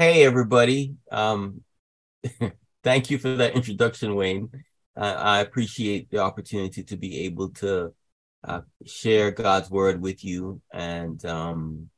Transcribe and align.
hey, 0.00 0.24
everybody. 0.24 0.96
Um, 1.12 1.62
thank 2.82 3.10
you 3.12 3.18
for 3.18 3.36
that 3.36 3.54
introduction, 3.54 4.16
Wayne. 4.16 4.50
Uh, 4.96 5.14
I 5.16 5.38
appreciate 5.38 6.10
the 6.10 6.18
opportunity 6.18 6.82
to 6.82 6.96
be 6.96 7.20
able 7.26 7.50
to 7.50 7.94
uh, 8.42 8.62
share 8.84 9.30
God's 9.30 9.70
word 9.70 10.02
with 10.02 10.24
you. 10.24 10.60
And 10.72 11.24
um, 11.24 11.90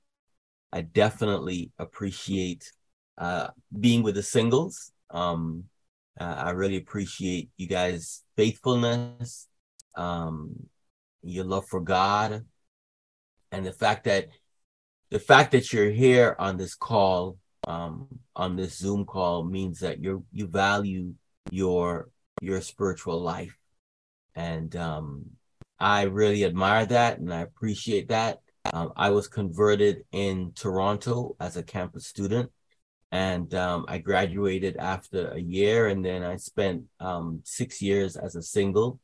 I 0.70 0.82
definitely 0.82 1.72
appreciate 1.78 2.70
uh, 3.16 3.48
being 3.80 4.02
with 4.02 4.16
the 4.16 4.22
singles. 4.22 4.92
Um, 5.10 5.64
I 6.20 6.50
really 6.50 6.76
appreciate 6.76 7.48
you 7.56 7.66
guys' 7.66 8.22
faithfulness, 8.36 9.48
um, 9.94 10.68
your 11.22 11.44
love 11.44 11.64
for 11.70 11.80
God, 11.80 12.44
and 13.50 13.64
the 13.64 13.72
fact 13.72 14.04
that 14.04 14.28
the 15.08 15.18
fact 15.18 15.52
that 15.52 15.72
you're 15.72 15.90
here 15.90 16.36
on 16.38 16.58
this 16.58 16.74
call 16.74 17.38
um, 17.66 18.06
on 18.34 18.56
this 18.56 18.76
Zoom 18.78 19.04
call 19.04 19.44
means 19.44 19.80
that 19.80 20.02
you 20.02 20.24
you 20.32 20.46
value 20.46 21.14
your 21.50 22.08
your 22.40 22.60
spiritual 22.60 23.20
life, 23.20 23.56
and 24.34 24.74
um, 24.76 25.24
I 25.78 26.02
really 26.02 26.44
admire 26.44 26.86
that 26.86 27.18
and 27.18 27.32
I 27.32 27.40
appreciate 27.40 28.08
that. 28.08 28.40
Um, 28.72 28.92
I 28.96 29.10
was 29.10 29.28
converted 29.28 30.04
in 30.12 30.52
Toronto 30.54 31.36
as 31.40 31.56
a 31.56 31.62
campus 31.62 32.06
student, 32.06 32.50
and 33.12 33.52
um, 33.54 33.84
I 33.88 33.98
graduated 33.98 34.76
after 34.76 35.28
a 35.28 35.38
year, 35.38 35.88
and 35.88 36.04
then 36.04 36.22
I 36.22 36.36
spent 36.36 36.84
um, 37.00 37.40
six 37.44 37.82
years 37.82 38.16
as 38.16 38.36
a 38.36 38.42
single. 38.42 39.00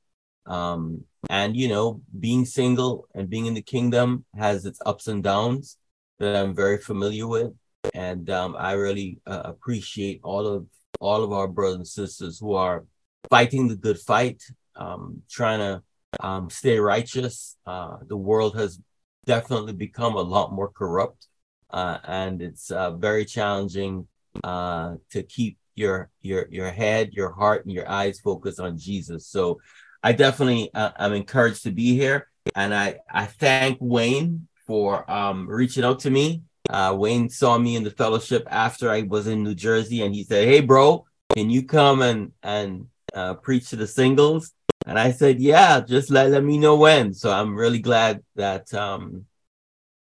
Um, 0.46 1.04
and 1.30 1.56
you 1.56 1.68
know, 1.68 2.00
being 2.18 2.44
single 2.44 3.06
and 3.14 3.30
being 3.30 3.46
in 3.46 3.54
the 3.54 3.62
kingdom 3.62 4.24
has 4.36 4.66
its 4.66 4.80
ups 4.84 5.06
and 5.06 5.22
downs 5.22 5.78
that 6.18 6.36
I'm 6.36 6.54
very 6.54 6.78
familiar 6.78 7.26
with 7.26 7.52
and 7.94 8.30
um, 8.30 8.56
I 8.58 8.72
really 8.72 9.20
uh, 9.26 9.42
appreciate 9.44 10.20
all 10.22 10.46
of 10.46 10.66
all 11.00 11.24
of 11.24 11.32
our 11.32 11.48
brothers 11.48 11.76
and 11.76 11.86
sisters 11.86 12.38
who 12.38 12.54
are 12.54 12.84
fighting 13.28 13.66
the 13.66 13.76
good 13.76 13.98
fight, 13.98 14.42
um, 14.76 15.22
trying 15.28 15.58
to 15.58 15.82
um, 16.20 16.48
stay 16.48 16.78
righteous. 16.78 17.56
Uh, 17.66 17.96
the 18.06 18.16
world 18.16 18.56
has 18.56 18.78
definitely 19.26 19.72
become 19.72 20.14
a 20.14 20.22
lot 20.22 20.52
more 20.52 20.68
corrupt, 20.68 21.26
uh, 21.70 21.98
and 22.04 22.40
it's 22.40 22.70
uh, 22.70 22.92
very 22.92 23.24
challenging 23.24 24.06
uh, 24.44 24.94
to 25.10 25.22
keep 25.22 25.58
your 25.74 26.10
your 26.20 26.46
your 26.50 26.70
head, 26.70 27.12
your 27.12 27.32
heart, 27.32 27.64
and 27.64 27.74
your 27.74 27.88
eyes 27.88 28.20
focused 28.20 28.60
on 28.60 28.78
Jesus. 28.78 29.26
So, 29.26 29.60
I 30.02 30.12
definitely 30.12 30.70
uh, 30.74 30.90
am 30.98 31.14
encouraged 31.14 31.64
to 31.64 31.72
be 31.72 31.96
here, 31.96 32.28
and 32.54 32.74
I 32.74 32.98
I 33.10 33.26
thank 33.26 33.78
Wayne 33.80 34.48
for 34.66 35.10
um, 35.10 35.48
reaching 35.48 35.84
out 35.84 36.00
to 36.00 36.10
me 36.10 36.42
uh, 36.72 36.94
Wayne 36.98 37.28
saw 37.28 37.58
me 37.58 37.76
in 37.76 37.84
the 37.84 37.90
fellowship 37.90 38.48
after 38.50 38.90
I 38.90 39.02
was 39.02 39.26
in 39.26 39.44
New 39.44 39.54
Jersey, 39.54 40.02
and 40.02 40.14
he 40.14 40.24
said, 40.24 40.48
"Hey, 40.48 40.60
bro, 40.60 41.04
can 41.34 41.50
you 41.50 41.64
come 41.64 42.00
and 42.00 42.32
and 42.42 42.86
uh, 43.14 43.34
preach 43.34 43.68
to 43.70 43.76
the 43.76 43.86
singles?" 43.86 44.52
And 44.86 44.98
I 44.98 45.12
said, 45.12 45.38
"Yeah, 45.38 45.80
just 45.80 46.10
let 46.10 46.30
let 46.30 46.42
me 46.42 46.56
know 46.56 46.76
when." 46.76 47.12
So 47.12 47.30
I'm 47.30 47.54
really 47.54 47.78
glad 47.78 48.22
that 48.36 48.72
um 48.72 49.26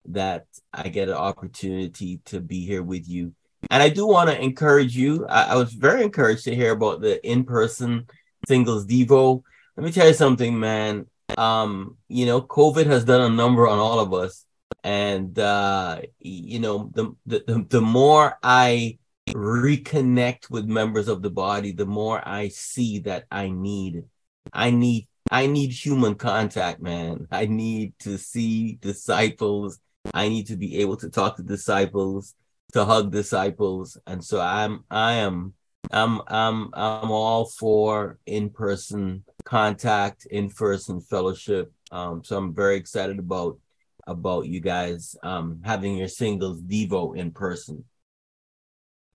that 0.07 0.47
I 0.73 0.89
get 0.89 1.09
an 1.09 1.15
opportunity 1.15 2.21
to 2.27 2.41
be 2.41 2.67
here 2.67 2.83
with 2.83 3.09
you. 3.09 3.33
And 3.71 3.83
I 3.83 3.89
do 3.89 4.07
want 4.07 4.31
to 4.31 4.41
encourage 4.41 4.97
you. 4.97 5.27
I, 5.27 5.55
I 5.55 5.57
was 5.57 5.73
very 5.73 6.03
encouraged 6.03 6.45
to 6.45 6.55
hear 6.55 6.73
about 6.73 7.01
the 7.01 7.25
in-person 7.29 8.07
singles 8.47 8.87
Devo. 8.87 9.43
Let 9.77 9.85
me 9.85 9.93
tell 9.93 10.07
you 10.07 10.15
something, 10.15 10.59
man. 10.59 11.07
Um, 11.37 11.97
you 12.09 12.27
know, 12.27 12.41
COVID 12.41 12.87
has 12.87 13.05
done 13.05 13.21
a 13.21 13.35
number 13.35 13.67
on 13.67 13.79
all 13.79 13.99
of 13.99 14.13
us 14.15 14.46
and 14.83 15.39
uh, 15.39 16.01
you 16.21 16.59
know 16.59 16.91
the, 16.95 17.15
the 17.27 17.67
the 17.69 17.81
more 17.81 18.39
i 18.43 18.99
reconnect 19.31 20.49
with 20.51 20.65
members 20.67 21.09
of 21.09 21.23
the 21.23 21.31
body 21.31 21.73
the 21.73 21.87
more 21.87 22.27
i 22.27 22.47
see 22.49 23.01
that 23.01 23.25
i 23.31 23.49
need 23.49 24.05
i 24.53 24.71
need 24.71 25.09
i 25.31 25.47
need 25.47 25.73
human 25.73 26.15
contact 26.15 26.81
man. 26.81 27.27
I 27.31 27.47
need 27.47 27.99
to 28.01 28.19
see 28.19 28.79
disciples. 28.81 29.81
I 30.15 30.29
need 30.29 30.47
to 30.49 30.57
be 30.57 30.79
able 30.79 30.97
to 30.99 31.11
talk 31.11 31.37
to 31.37 31.43
disciples 31.43 32.35
to 32.73 32.85
hug 32.85 33.11
disciples. 33.11 33.99
And 34.07 34.25
so 34.25 34.41
i'm 34.41 34.85
i 34.91 35.15
am 35.15 35.55
i'm 35.91 36.21
i'm 36.29 36.71
i'm 36.75 37.11
all 37.11 37.47
for 37.47 38.19
in-person 38.27 39.25
contact 39.45 40.27
in-person 40.27 41.01
fellowship. 41.01 41.73
Um 41.91 42.23
so 42.25 42.37
i'm 42.37 42.55
very 42.55 42.77
excited 42.77 43.19
about 43.19 43.59
about 44.07 44.47
you 44.47 44.61
guys 44.61 45.17
um, 45.23 45.61
having 45.65 45.97
your 45.97 46.09
singles 46.09 46.63
Devo 46.63 47.17
in 47.17 47.31
person. 47.33 47.85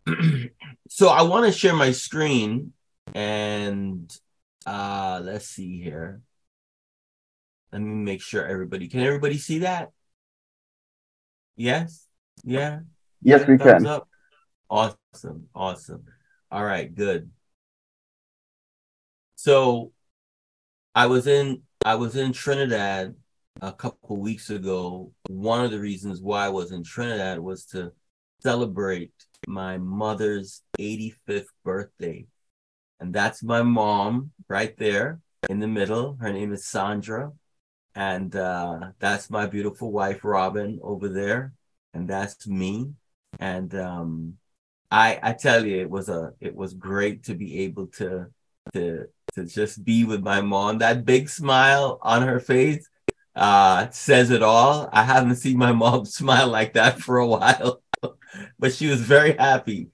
so 0.89 1.07
I 1.07 1.21
want 1.23 1.45
to 1.45 1.51
share 1.51 1.75
my 1.75 1.91
screen 1.91 2.73
and 3.13 4.11
uh, 4.65 5.21
let's 5.23 5.47
see 5.47 5.81
here. 5.81 6.21
Let 7.71 7.81
me 7.81 7.93
make 7.93 8.21
sure 8.21 8.45
everybody 8.45 8.89
can 8.89 9.01
everybody 9.01 9.37
see 9.37 9.59
that? 9.59 9.91
Yes? 11.55 12.05
Yeah. 12.43 12.79
Yes, 13.21 13.47
we 13.47 13.57
can. 13.57 13.85
Up? 13.85 14.09
Awesome. 14.69 15.47
Awesome. 15.55 16.03
All 16.51 16.63
right, 16.63 16.93
good. 16.93 17.29
So 19.35 19.91
I 20.93 21.07
was 21.07 21.27
in 21.27 21.61
I 21.85 21.95
was 21.95 22.15
in 22.15 22.33
Trinidad 22.33 23.15
a 23.61 23.71
couple 23.71 24.17
weeks 24.17 24.49
ago, 24.49 25.11
one 25.29 25.63
of 25.63 25.71
the 25.71 25.79
reasons 25.79 26.19
why 26.19 26.45
I 26.45 26.49
was 26.49 26.71
in 26.71 26.83
Trinidad 26.83 27.39
was 27.39 27.65
to 27.67 27.91
celebrate 28.41 29.13
my 29.47 29.77
mother's 29.77 30.63
85th 30.79 31.45
birthday. 31.63 32.25
And 32.99 33.13
that's 33.13 33.43
my 33.43 33.61
mom 33.61 34.31
right 34.47 34.75
there 34.77 35.19
in 35.49 35.59
the 35.59 35.67
middle. 35.67 36.17
Her 36.19 36.33
name 36.33 36.53
is 36.53 36.65
Sandra. 36.65 37.31
And 37.93 38.35
uh, 38.35 38.91
that's 38.99 39.29
my 39.29 39.45
beautiful 39.45 39.91
wife, 39.91 40.23
Robin, 40.23 40.79
over 40.81 41.09
there. 41.09 41.53
And 41.93 42.07
that's 42.07 42.47
me. 42.47 42.93
And 43.39 43.73
um, 43.75 44.37
I 44.89 45.19
I 45.21 45.33
tell 45.33 45.65
you, 45.65 45.81
it 45.81 45.89
was 45.89 46.09
a 46.09 46.33
it 46.39 46.55
was 46.55 46.73
great 46.73 47.23
to 47.25 47.35
be 47.35 47.61
able 47.63 47.87
to 47.87 48.27
to 48.73 49.07
to 49.33 49.45
just 49.45 49.83
be 49.83 50.03
with 50.03 50.21
my 50.21 50.41
mom. 50.41 50.77
That 50.79 51.05
big 51.05 51.29
smile 51.29 51.99
on 52.01 52.21
her 52.21 52.39
face 52.39 52.87
uh, 53.35 53.89
says 53.91 54.29
it 54.31 54.43
all. 54.43 54.89
I 54.91 55.03
haven't 55.03 55.35
seen 55.35 55.57
my 55.57 55.71
mom 55.71 56.05
smile 56.19 56.47
like 56.47 56.73
that 56.73 56.99
for 56.99 57.17
a 57.17 57.27
while, 57.27 57.81
but 58.59 58.73
she 58.73 58.87
was 58.87 59.01
very 59.01 59.33
happy 59.33 59.89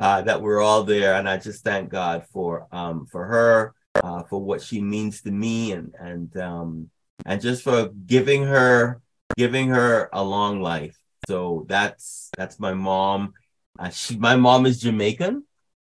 uh, 0.00 0.22
that 0.22 0.40
we're 0.40 0.60
all 0.60 0.84
there, 0.84 1.14
and 1.14 1.28
I 1.28 1.38
just 1.38 1.64
thank 1.64 1.90
God 1.90 2.24
for 2.32 2.66
um, 2.72 3.06
for 3.06 3.24
her, 3.24 3.74
uh, 4.02 4.22
for 4.24 4.40
what 4.40 4.62
she 4.62 4.80
means 4.80 5.22
to 5.22 5.30
me, 5.30 5.72
and 5.72 5.94
and 5.98 6.36
um, 6.36 6.90
and 7.26 7.40
just 7.40 7.62
for 7.62 7.88
giving 8.06 8.44
her 8.44 9.00
giving 9.36 9.68
her 9.68 10.08
a 10.12 10.22
long 10.22 10.60
life. 10.60 10.96
So 11.26 11.66
that's 11.68 12.30
that's 12.36 12.58
my 12.60 12.74
mom. 12.74 13.34
Uh, 13.78 13.90
she 13.90 14.16
my 14.16 14.36
mom 14.36 14.66
is 14.66 14.80
Jamaican, 14.80 15.44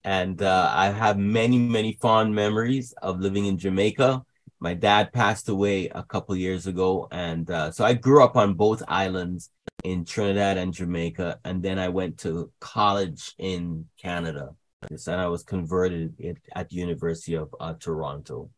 and 0.03 0.41
uh, 0.41 0.71
I 0.73 0.91
have 0.91 1.17
many 1.17 1.57
many 1.57 1.97
fond 2.01 2.33
memories 2.33 2.93
of 3.01 3.19
living 3.19 3.45
in 3.45 3.57
Jamaica 3.57 4.23
my 4.59 4.73
dad 4.73 5.11
passed 5.11 5.49
away 5.49 5.89
a 5.89 6.03
couple 6.03 6.35
years 6.35 6.67
ago 6.67 7.07
and 7.11 7.49
uh, 7.51 7.71
so 7.71 7.83
i 7.83 7.93
grew 7.93 8.23
up 8.23 8.35
on 8.35 8.53
both 8.53 8.81
islands 8.87 9.49
in 9.83 10.05
trinidad 10.05 10.57
and 10.57 10.73
jamaica 10.73 11.39
and 11.43 11.61
then 11.61 11.77
i 11.77 11.89
went 11.89 12.17
to 12.17 12.51
college 12.59 13.33
in 13.37 13.85
canada. 14.01 14.55
And 14.89 15.21
i 15.21 15.27
was 15.27 15.43
converted 15.43 16.39
at 16.55 16.69
the 16.69 16.75
university 16.75 17.35
of 17.35 17.53
uh, 17.59 17.73
toronto. 17.79 18.49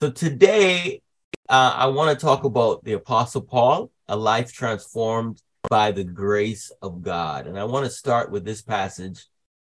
So 0.00 0.10
today 0.10 1.02
uh, 1.48 1.74
i 1.76 1.86
want 1.86 2.18
to 2.18 2.24
talk 2.24 2.44
about 2.44 2.84
the 2.84 2.94
apostle 2.94 3.42
paul 3.42 3.90
a 4.08 4.16
life 4.16 4.52
transformed 4.52 5.42
by 5.68 5.90
the 5.90 6.04
grace 6.04 6.70
of 6.80 7.02
god. 7.02 7.46
And 7.46 7.58
i 7.58 7.64
want 7.64 7.84
to 7.84 7.90
start 7.90 8.30
with 8.30 8.44
this 8.44 8.62
passage 8.62 9.26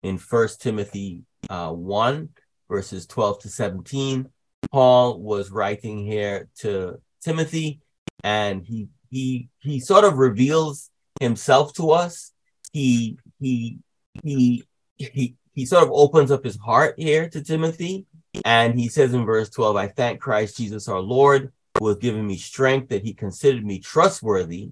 in 0.03 0.19
first 0.19 0.61
timothy 0.61 1.23
uh, 1.49 1.71
1 1.71 2.29
verses 2.69 3.07
12 3.07 3.41
to 3.41 3.49
17 3.49 4.29
Paul 4.71 5.21
was 5.21 5.51
writing 5.51 6.05
here 6.05 6.49
to 6.61 7.01
Timothy, 7.23 7.81
and 8.23 8.63
he 8.65 8.89
he 9.11 9.49
he 9.61 9.81
sort 9.81 10.05
of 10.05 10.19
reveals 10.19 10.91
himself 11.21 11.73
to 11.75 11.91
us. 11.91 12.33
He 12.73 13.19
he 13.41 13.79
he 14.23 14.65
he 14.97 15.37
he 15.55 15.67
sort 15.67 15.85
of 15.85 15.91
opens 15.93 16.31
up 16.31 16.45
his 16.45 16.57
heart 16.57 16.95
here 16.99 17.29
to 17.31 17.43
Timothy, 17.43 18.07
and 18.45 18.79
he 18.79 18.89
says 18.89 19.15
in 19.15 19.25
verse 19.25 19.49
12, 19.51 19.77
I 19.77 19.89
thank 19.89 20.21
Christ 20.21 20.59
Jesus 20.59 20.89
our 20.89 21.01
Lord, 21.01 21.53
who 21.79 21.89
has 21.89 21.97
given 21.97 22.27
me 22.27 22.37
strength 22.37 22.91
that 22.91 23.03
he 23.03 23.15
considered 23.15 23.65
me 23.65 23.79
trustworthy, 23.79 24.71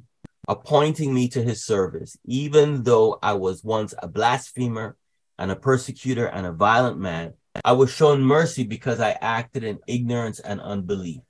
appointing 0.49 1.15
me 1.15 1.29
to 1.29 1.43
his 1.43 1.65
service, 1.65 2.17
even 2.27 2.83
though 2.83 3.19
I 3.23 3.35
was 3.35 3.65
once 3.65 3.95
a 3.99 4.09
blasphemer 4.09 4.97
and 5.39 5.51
a 5.51 5.57
persecutor 5.57 6.27
and 6.27 6.47
a 6.47 6.53
violent 6.53 6.99
man. 6.99 7.35
I 7.63 7.73
was 7.73 7.91
shown 7.91 8.23
mercy 8.23 8.65
because 8.65 9.01
I 9.01 9.17
acted 9.21 9.63
in 9.63 9.79
ignorance 9.87 10.41
and 10.41 10.61
unbelief. 10.61 11.21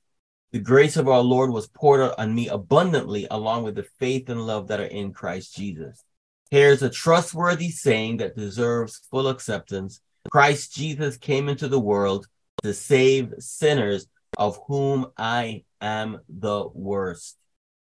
The 0.53 0.61
grace 0.61 0.97
of 0.97 1.09
our 1.09 1.21
Lord 1.21 1.50
was 1.50 1.67
poured 1.67 2.00
out 2.00 2.19
on 2.19 2.35
me 2.35 2.49
abundantly, 2.49 3.26
along 3.31 3.65
with 3.65 3.75
the 3.75 3.87
faith 3.99 4.29
and 4.29 4.47
love 4.47 4.69
that 4.69 4.81
are 4.81 4.85
in 4.85 5.12
Christ 5.12 5.56
Jesus. 5.56 6.03
Here's 6.50 6.82
a 6.82 6.88
trustworthy 6.88 7.71
saying 7.71 8.19
that 8.19 8.37
deserves 8.37 9.03
full 9.11 9.29
acceptance. 9.29 10.00
Christ 10.31 10.73
Jesus 10.73 11.17
came 11.17 11.49
into 11.49 11.69
the 11.69 11.81
world 11.81 12.26
to 12.62 12.73
save 12.73 13.35
sinners, 13.41 14.06
of 14.38 14.59
whom 14.67 15.06
I 15.19 15.65
am 15.81 16.21
the 16.29 16.69
worst. 16.73 17.37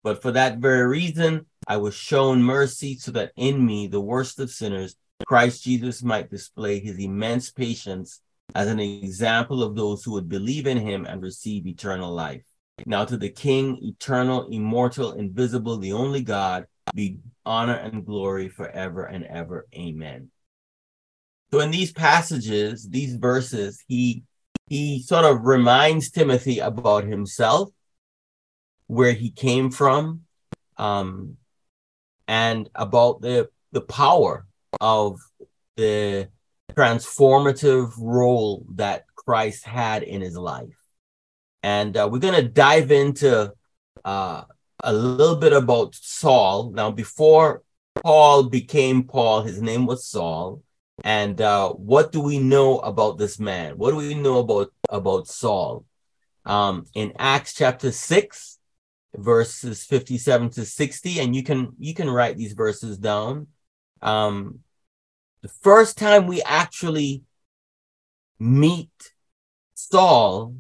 But 0.03 0.23
for 0.23 0.33
that 0.33 0.59
very 0.59 0.87
reason, 0.87 1.47
I 1.67 1.77
was 1.77 1.95
shown 1.95 2.43
mercy 2.43 2.97
so 2.97 3.11
that 3.13 3.33
in 3.37 3.65
me, 3.65 3.87
the 3.87 4.01
worst 4.01 4.39
of 4.41 4.51
sinners, 4.51 4.97
Christ 5.27 5.63
Jesus 5.63 6.03
might 6.03 6.31
display 6.31 6.81
his 6.81 6.99
immense 6.99 7.51
patience 7.51 8.21
as 8.55 8.69
an 8.69 8.81
example 8.81 9.62
of 9.62 9.76
those 9.76 10.02
who 10.02 10.12
would 10.12 10.29
believe 10.29 10.67
in 10.67 10.79
him 10.79 11.06
and 11.06 11.23
receive 11.23 11.67
eternal 11.67 12.12
life. 12.12 12.43
Now 12.87 13.05
to 13.05 13.17
the 13.17 13.29
King, 13.29 13.79
eternal, 13.82 14.49
immortal, 14.49 15.12
invisible, 15.12 15.79
the 15.79 15.93
only 15.93 16.23
God, 16.23 16.67
be 16.94 17.19
honor 17.44 17.75
and 17.75 18.05
glory 18.05 18.49
forever 18.49 19.05
and 19.05 19.25
ever. 19.25 19.67
Amen. 19.75 20.31
So 21.52 21.61
in 21.61 21.70
these 21.70 21.93
passages, 21.93 22.88
these 22.88 23.17
verses, 23.17 23.85
he 23.88 24.25
he 24.67 25.03
sort 25.03 25.25
of 25.25 25.44
reminds 25.44 26.11
Timothy 26.11 26.61
about 26.61 27.05
himself, 27.05 27.70
where 28.87 29.12
he 29.12 29.31
came 29.31 29.70
from, 29.70 30.23
um, 30.76 31.37
and 32.29 32.69
about 32.75 33.20
the 33.20 33.49
the 33.73 33.81
power 33.81 34.46
of 34.81 35.19
the 35.76 36.29
transformative 36.75 37.93
role 37.99 38.67
that 38.75 39.05
Christ 39.14 39.64
had 39.64 40.02
in 40.02 40.20
his 40.20 40.37
life. 40.37 40.76
And 41.62 41.96
uh, 41.96 42.08
we're 42.11 42.19
going 42.19 42.43
to 42.43 42.49
dive 42.49 42.90
into 42.90 43.52
uh, 44.05 44.44
a 44.82 44.93
little 44.93 45.37
bit 45.37 45.52
about 45.52 45.94
Saul. 45.94 46.70
Now, 46.72 46.90
before 46.90 47.62
Paul 48.02 48.44
became 48.44 49.05
Paul, 49.05 49.43
his 49.43 49.61
name 49.61 49.87
was 49.87 50.06
Saul. 50.06 50.62
And 51.05 51.40
uh, 51.40 51.70
what 51.70 52.12
do 52.12 52.20
we 52.20 52.38
know 52.38 52.78
about 52.78 53.19
this 53.19 53.38
man? 53.38 53.78
What 53.78 53.90
do 53.90 53.96
we 53.96 54.14
know 54.14 54.38
about, 54.38 54.72
about 54.88 55.28
Saul? 55.28 55.84
Um, 56.44 56.87
in 56.94 57.12
Acts 57.19 57.55
chapter 57.55 57.93
6, 57.93 58.58
verses 59.14 59.84
57 59.84 60.50
to 60.50 60.64
60, 60.64 61.20
and 61.20 61.34
you 61.34 61.43
can 61.43 61.72
you 61.78 61.94
can 61.94 62.08
write 62.08 62.37
these 62.37 62.52
verses 62.52 62.99
down. 62.99 63.49
Um, 64.02 64.61
the 65.43 65.49
first 65.49 65.97
time 65.97 66.27
we 66.27 66.43
actually 66.43 67.23
meet 68.39 69.13
Saul 69.75 70.57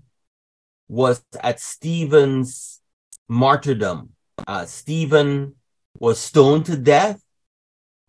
was 0.88 1.22
at 1.40 1.60
Stephen's 1.60 2.80
martyrdom. 3.28 4.10
Uh, 4.46 4.64
Stephen 4.64 5.54
was 5.98 6.18
stoned 6.18 6.66
to 6.66 6.76
death, 6.76 7.22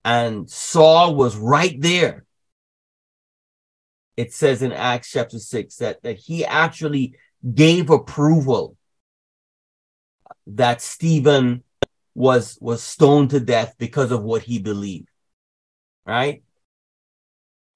and 0.03 0.49
Saul 0.49 1.15
was 1.15 1.35
right 1.35 1.79
there. 1.79 2.25
It 4.17 4.33
says 4.33 4.61
in 4.61 4.71
Acts 4.71 5.11
chapter 5.11 5.39
6 5.39 5.75
that, 5.77 6.01
that 6.03 6.17
he 6.17 6.45
actually 6.45 7.15
gave 7.53 7.89
approval 7.89 8.77
that 10.47 10.81
Stephen 10.81 11.63
was 12.13 12.57
was 12.59 12.83
stoned 12.83 13.29
to 13.29 13.39
death 13.39 13.75
because 13.77 14.11
of 14.11 14.21
what 14.21 14.43
he 14.43 14.59
believed. 14.59 15.07
Right? 16.05 16.43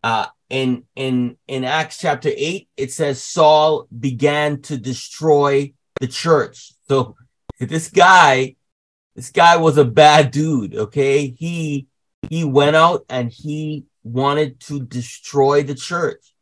Uh, 0.06 0.28
in 0.52 0.84
in 0.96 1.36
in 1.48 1.64
Acts 1.64 1.98
chapter 1.98 2.30
8 2.32 2.70
it 2.78 2.92
says 2.92 3.24
Saul 3.24 3.88
began 3.90 4.62
to 4.62 4.78
destroy 4.78 5.74
the 6.00 6.08
church. 6.08 6.74
So 6.88 7.16
this 7.60 7.90
guy 7.90 8.56
this 9.16 9.32
guy 9.32 9.58
was 9.58 9.80
a 9.80 9.84
bad 9.84 10.30
dude, 10.30 10.76
okay? 10.76 11.30
He 11.30 11.88
he 12.30 12.44
went 12.44 12.76
out 12.76 13.06
and 13.10 13.32
he 13.32 13.86
wanted 14.04 14.60
to 14.68 14.80
destroy 14.80 15.64
the 15.64 15.74
church. 15.74 16.36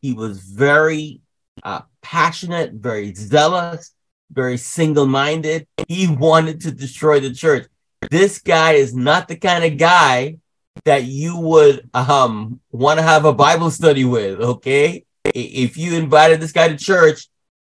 He 0.00 0.14
was 0.14 0.40
very 0.40 1.20
uh, 1.62 1.82
passionate, 2.00 2.72
very 2.72 3.12
zealous, 3.12 3.92
very 4.32 4.56
single-minded. 4.56 5.66
He 5.88 6.06
wanted 6.08 6.62
to 6.62 6.70
destroy 6.70 7.20
the 7.20 7.34
church. 7.34 7.66
This 8.10 8.38
guy 8.38 8.72
is 8.72 8.94
not 8.94 9.28
the 9.28 9.36
kind 9.36 9.62
of 9.62 9.76
guy 9.76 10.38
that 10.84 11.04
you 11.04 11.36
would 11.36 11.88
um 11.94 12.60
want 12.72 12.98
to 12.98 13.02
have 13.02 13.24
a 13.24 13.32
Bible 13.32 13.70
study 13.70 14.04
with, 14.04 14.40
okay? 14.40 15.04
If 15.24 15.76
you 15.76 15.94
invited 15.94 16.40
this 16.40 16.52
guy 16.52 16.68
to 16.68 16.76
church, 16.76 17.28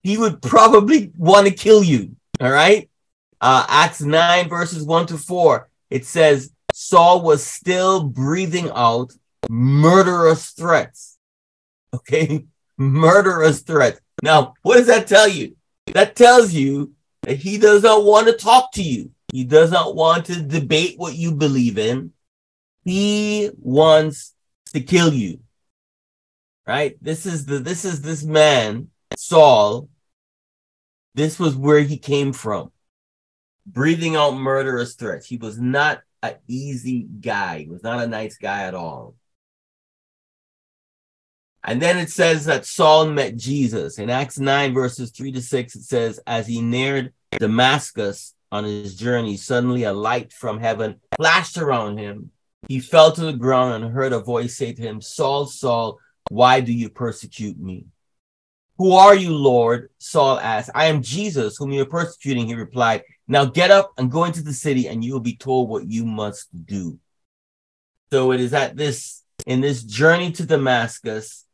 he 0.02 0.18
would 0.18 0.42
probably 0.42 1.12
want 1.16 1.46
to 1.46 1.52
kill 1.52 1.82
you. 1.82 2.16
All 2.40 2.50
right. 2.50 2.88
Uh, 3.40 3.66
Acts 3.68 4.00
9, 4.00 4.48
verses 4.48 4.84
1 4.84 5.06
to 5.06 5.18
4, 5.18 5.68
it 5.90 6.06
says, 6.06 6.52
Saul 6.72 7.22
was 7.22 7.44
still 7.44 8.04
breathing 8.04 8.70
out 8.72 9.12
murderous 9.48 10.50
threats. 10.50 11.18
Okay. 11.94 12.46
Murderous 12.78 13.60
threats. 13.60 14.00
Now, 14.22 14.54
what 14.62 14.76
does 14.78 14.86
that 14.86 15.06
tell 15.06 15.28
you? 15.28 15.56
That 15.92 16.16
tells 16.16 16.52
you 16.52 16.92
that 17.22 17.36
he 17.36 17.58
does 17.58 17.82
not 17.82 18.04
want 18.04 18.26
to 18.26 18.32
talk 18.32 18.72
to 18.72 18.82
you. 18.82 19.10
He 19.32 19.44
does 19.44 19.70
not 19.70 19.94
want 19.94 20.26
to 20.26 20.42
debate 20.42 20.98
what 20.98 21.14
you 21.14 21.32
believe 21.32 21.78
in. 21.78 22.12
He 22.84 23.50
wants 23.58 24.34
to 24.72 24.80
kill 24.80 25.12
you. 25.12 25.40
Right? 26.66 26.96
This 27.02 27.26
is 27.26 27.46
the 27.46 27.58
this 27.58 27.84
is 27.84 28.02
this 28.02 28.22
man, 28.22 28.88
Saul. 29.16 29.88
This 31.14 31.38
was 31.38 31.56
where 31.56 31.80
he 31.80 31.98
came 31.98 32.32
from. 32.32 32.72
Breathing 33.66 34.16
out 34.16 34.32
murderous 34.32 34.94
threats. 34.94 35.26
He 35.26 35.36
was 35.36 35.58
not 35.58 36.00
an 36.22 36.36
easy 36.48 37.02
guy. 37.02 37.58
He 37.60 37.68
was 37.68 37.82
not 37.82 38.02
a 38.02 38.06
nice 38.06 38.38
guy 38.38 38.62
at 38.62 38.74
all. 38.74 39.16
And 41.64 41.80
then 41.80 41.98
it 41.98 42.10
says 42.10 42.46
that 42.46 42.66
Saul 42.66 43.06
met 43.06 43.36
Jesus. 43.36 43.98
In 43.98 44.10
Acts 44.10 44.38
9, 44.38 44.74
verses 44.74 45.10
3 45.10 45.32
to 45.32 45.42
6, 45.42 45.76
it 45.76 45.82
says, 45.82 46.20
As 46.26 46.46
he 46.46 46.60
neared 46.60 47.12
Damascus 47.30 48.34
on 48.50 48.64
his 48.64 48.96
journey, 48.96 49.36
suddenly 49.36 49.84
a 49.84 49.92
light 49.92 50.32
from 50.32 50.58
heaven 50.58 51.00
flashed 51.16 51.58
around 51.58 51.98
him. 51.98 52.30
He 52.68 52.80
fell 52.80 53.12
to 53.12 53.24
the 53.24 53.32
ground 53.32 53.82
and 53.82 53.92
heard 53.92 54.12
a 54.12 54.20
voice 54.20 54.56
say 54.56 54.72
to 54.72 54.82
him, 54.82 55.00
Saul, 55.00 55.46
Saul, 55.46 55.98
why 56.30 56.60
do 56.60 56.72
you 56.72 56.88
persecute 56.88 57.58
me? 57.58 57.86
Who 58.78 58.92
are 58.92 59.14
you, 59.14 59.34
Lord? 59.34 59.90
Saul 59.98 60.38
asked. 60.38 60.70
I 60.74 60.86
am 60.86 61.02
Jesus, 61.02 61.56
whom 61.56 61.72
you 61.72 61.82
are 61.82 61.86
persecuting, 61.86 62.46
he 62.46 62.54
replied. 62.54 63.02
Now 63.28 63.44
get 63.44 63.70
up 63.70 63.92
and 63.98 64.10
go 64.10 64.24
into 64.24 64.42
the 64.42 64.52
city, 64.52 64.88
and 64.88 65.04
you 65.04 65.12
will 65.12 65.20
be 65.20 65.36
told 65.36 65.68
what 65.68 65.86
you 65.86 66.04
must 66.04 66.48
do. 66.66 66.98
So 68.12 68.32
it 68.32 68.40
is 68.40 68.54
at 68.54 68.76
this, 68.76 69.22
in 69.46 69.60
this 69.60 69.82
journey 69.82 70.32
to 70.32 70.46
Damascus, 70.46 71.44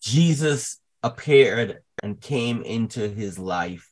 Jesus 0.00 0.78
appeared 1.02 1.82
and 2.02 2.20
came 2.20 2.62
into 2.62 3.08
his 3.08 3.38
life. 3.38 3.88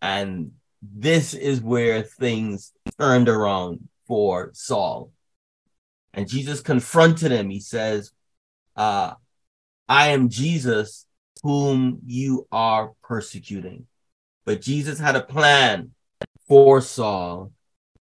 And 0.00 0.52
this 0.82 1.34
is 1.34 1.60
where 1.60 2.02
things 2.02 2.72
turned 2.98 3.28
around 3.28 3.88
for 4.06 4.50
Saul. 4.54 5.10
And 6.14 6.28
Jesus 6.28 6.60
confronted 6.60 7.32
him. 7.32 7.50
He 7.50 7.60
says, 7.60 8.12
uh, 8.76 9.14
I 9.88 10.08
am 10.08 10.28
Jesus 10.28 11.06
whom 11.42 12.00
you 12.06 12.46
are 12.52 12.92
persecuting. 13.02 13.86
But 14.44 14.60
Jesus 14.60 14.98
had 14.98 15.16
a 15.16 15.22
plan 15.22 15.92
for 16.48 16.80
Saul, 16.80 17.52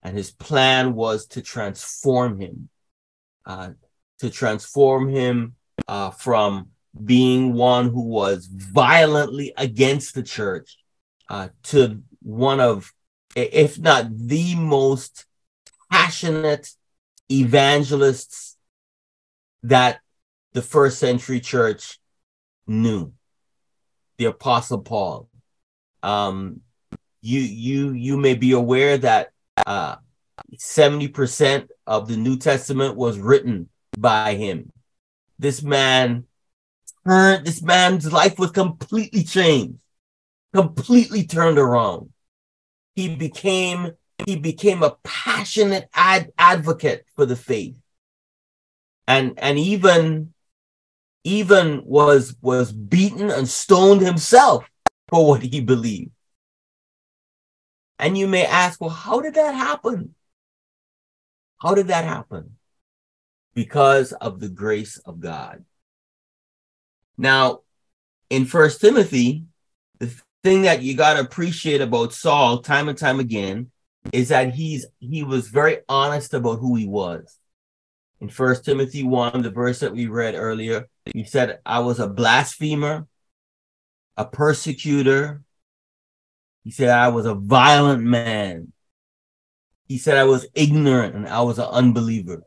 and 0.04 0.16
his 0.16 0.32
plan 0.32 0.94
was 0.94 1.28
to 1.28 1.42
transform 1.42 2.40
him, 2.40 2.70
uh, 3.46 3.72
to 4.20 4.30
transform 4.30 5.10
him 5.10 5.56
uh, 5.88 6.12
from 6.12 6.70
being 7.04 7.54
one 7.54 7.90
who 7.90 8.02
was 8.02 8.48
violently 8.48 9.54
against 9.58 10.16
the 10.16 10.24
church 10.24 10.78
uh, 11.30 11.50
to 11.64 12.02
one 12.22 12.60
of, 12.60 12.94
if 13.36 13.78
not 13.80 14.08
the 14.10 14.56
most 14.56 15.25
passionate 15.92 16.70
evangelists 17.32 18.58
that 19.63 20.00
the 20.54 20.62
first 20.62 21.00
century 21.00 21.39
church 21.39 22.00
knew. 22.68 23.13
The 24.18 24.25
Apostle 24.25 24.80
Paul. 24.80 25.30
Um, 26.01 26.62
you 27.22 27.39
you 27.39 27.92
you 27.92 28.18
may 28.18 28.36
be 28.36 28.51
aware 28.51 28.98
that 29.00 29.32
uh, 29.65 29.96
70% 30.56 31.68
of 31.88 32.08
the 32.08 32.18
New 32.18 32.38
Testament 32.38 32.96
was 32.96 33.18
written 33.18 33.70
by 33.98 34.36
him. 34.36 34.72
This 35.39 35.62
man 35.62 36.25
turned 37.06 37.46
this 37.46 37.62
man's 37.62 38.12
life 38.12 38.39
was 38.39 38.51
completely 38.51 39.24
changed, 39.24 39.80
completely 40.54 41.25
turned 41.25 41.58
around. 41.58 42.12
He 42.96 43.15
became 43.15 43.92
he 44.25 44.36
became 44.36 44.84
a 44.84 44.95
passionate 45.03 45.89
ad- 45.93 46.31
advocate 46.38 47.05
for 47.15 47.25
the 47.25 47.36
faith 47.36 47.77
and 49.07 49.38
and 49.38 49.60
even 49.60 50.34
even 51.24 51.84
was 51.86 52.36
was 52.41 52.72
beaten 52.72 53.29
and 53.29 53.48
stoned 53.48 54.01
himself 54.01 54.69
for 55.10 55.27
what 55.27 55.41
he 55.41 55.60
believed 55.62 56.12
and 58.00 58.17
you 58.17 58.27
may 58.27 58.45
ask 58.45 58.79
well 58.81 58.89
how 58.89 59.22
did 59.22 59.34
that 59.34 59.53
happen 59.53 60.15
How 61.57 61.74
did 61.74 61.88
that 61.88 62.05
happen? 62.05 62.57
Because 63.53 64.12
of 64.13 64.39
the 64.39 64.50
grace 64.50 64.98
of 64.98 65.19
God. 65.19 65.63
Now, 67.17 67.62
in 68.29 68.45
First 68.45 68.81
Timothy, 68.81 69.45
the 70.00 70.13
thing 70.43 70.63
that 70.63 70.81
you 70.81 70.95
got 70.95 71.13
to 71.13 71.22
appreciate 71.22 71.81
about 71.81 72.13
Saul 72.13 72.60
time 72.60 72.89
and 72.89 72.98
time 72.98 73.19
again 73.19 73.72
is 74.12 74.30
that 74.30 74.54
he's 74.54 74.86
he 75.00 75.24
was 75.24 75.48
very 75.48 75.80
honest 75.90 76.34
about 76.34 76.60
who 76.60 76.76
he 76.76 76.88
was. 76.88 77.40
In 78.22 78.30
First 78.30 78.64
Timothy 78.64 79.04
1, 79.04 79.42
the 79.42 79.52
verse 79.52 79.80
that 79.80 79.94
we 79.94 80.08
read 80.08 80.36
earlier, 80.36 80.88
he 81.14 81.26
said, 81.26 81.60
I 81.66 81.80
was 81.80 82.00
a 82.00 82.08
blasphemer, 82.08 83.08
a 84.16 84.26
persecutor. 84.26 85.44
He 86.64 86.72
said, 86.72 86.90
I 86.90 87.10
was 87.10 87.26
a 87.26 87.36
violent 87.36 88.04
man. 88.04 88.72
He 89.88 89.98
said, 89.98 90.18
I 90.18 90.24
was 90.24 90.48
ignorant 90.56 91.16
and 91.16 91.28
I 91.28 91.42
was 91.42 91.60
an 91.60 91.66
unbeliever. 91.66 92.44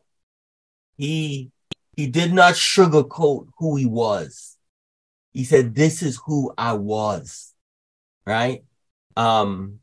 He, 0.97 1.53
he 1.97 2.09
did 2.09 2.33
not 2.33 2.55
sugarcoat 2.55 3.49
who 3.59 3.77
he 3.77 3.87
was. 3.87 4.57
He 5.33 5.45
said, 5.45 5.75
this 5.75 6.03
is 6.03 6.19
who 6.27 6.53
I 6.59 6.73
was. 6.73 7.55
Right? 8.27 8.65
Um, 9.17 9.81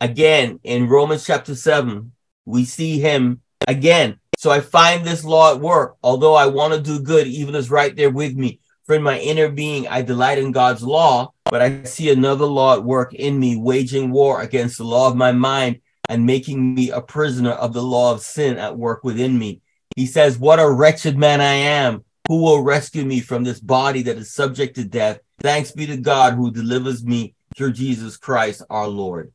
again, 0.00 0.60
in 0.62 0.88
Romans 0.88 1.24
chapter 1.26 1.54
7, 1.54 2.12
we 2.44 2.64
see 2.64 2.98
him 2.98 3.42
again. 3.66 4.18
So 4.36 4.50
I 4.50 4.60
find 4.60 5.04
this 5.04 5.24
law 5.24 5.52
at 5.52 5.60
work. 5.60 5.96
Although 6.02 6.34
I 6.34 6.46
want 6.46 6.74
to 6.74 6.80
do 6.80 7.00
good, 7.00 7.26
even 7.26 7.54
as 7.54 7.70
right 7.70 7.94
there 7.94 8.10
with 8.10 8.34
me. 8.34 8.60
For 8.86 8.94
in 8.94 9.02
my 9.02 9.18
inner 9.18 9.48
being, 9.50 9.86
I 9.86 10.00
delight 10.00 10.38
in 10.38 10.52
God's 10.52 10.82
law, 10.82 11.32
but 11.44 11.60
I 11.60 11.82
see 11.82 12.10
another 12.10 12.46
law 12.46 12.74
at 12.74 12.84
work 12.84 13.12
in 13.12 13.38
me, 13.38 13.56
waging 13.56 14.10
war 14.10 14.40
against 14.40 14.78
the 14.78 14.84
law 14.84 15.08
of 15.08 15.16
my 15.16 15.32
mind 15.32 15.80
and 16.08 16.24
making 16.24 16.74
me 16.74 16.90
a 16.90 17.02
prisoner 17.02 17.50
of 17.50 17.74
the 17.74 17.82
law 17.82 18.14
of 18.14 18.22
sin 18.22 18.56
at 18.56 18.78
work 18.78 19.04
within 19.04 19.38
me. 19.38 19.60
He 19.94 20.06
says, 20.06 20.38
What 20.38 20.58
a 20.58 20.70
wretched 20.70 21.18
man 21.18 21.40
I 21.40 21.52
am. 21.52 22.04
Who 22.28 22.42
will 22.42 22.62
rescue 22.62 23.04
me 23.04 23.20
from 23.20 23.44
this 23.44 23.60
body 23.60 24.02
that 24.02 24.16
is 24.16 24.32
subject 24.32 24.76
to 24.76 24.84
death? 24.84 25.20
Thanks 25.40 25.72
be 25.72 25.86
to 25.86 25.96
God 25.96 26.34
who 26.34 26.50
delivers 26.50 27.04
me 27.04 27.34
through 27.56 27.72
Jesus 27.72 28.16
Christ 28.16 28.62
our 28.70 28.88
Lord. 28.88 29.32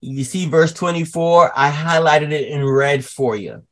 You 0.00 0.24
see 0.24 0.46
verse 0.46 0.72
24? 0.72 1.52
I 1.56 1.70
highlighted 1.70 2.30
it 2.30 2.48
in 2.48 2.64
red 2.64 3.04
for 3.04 3.34
you. 3.34 3.62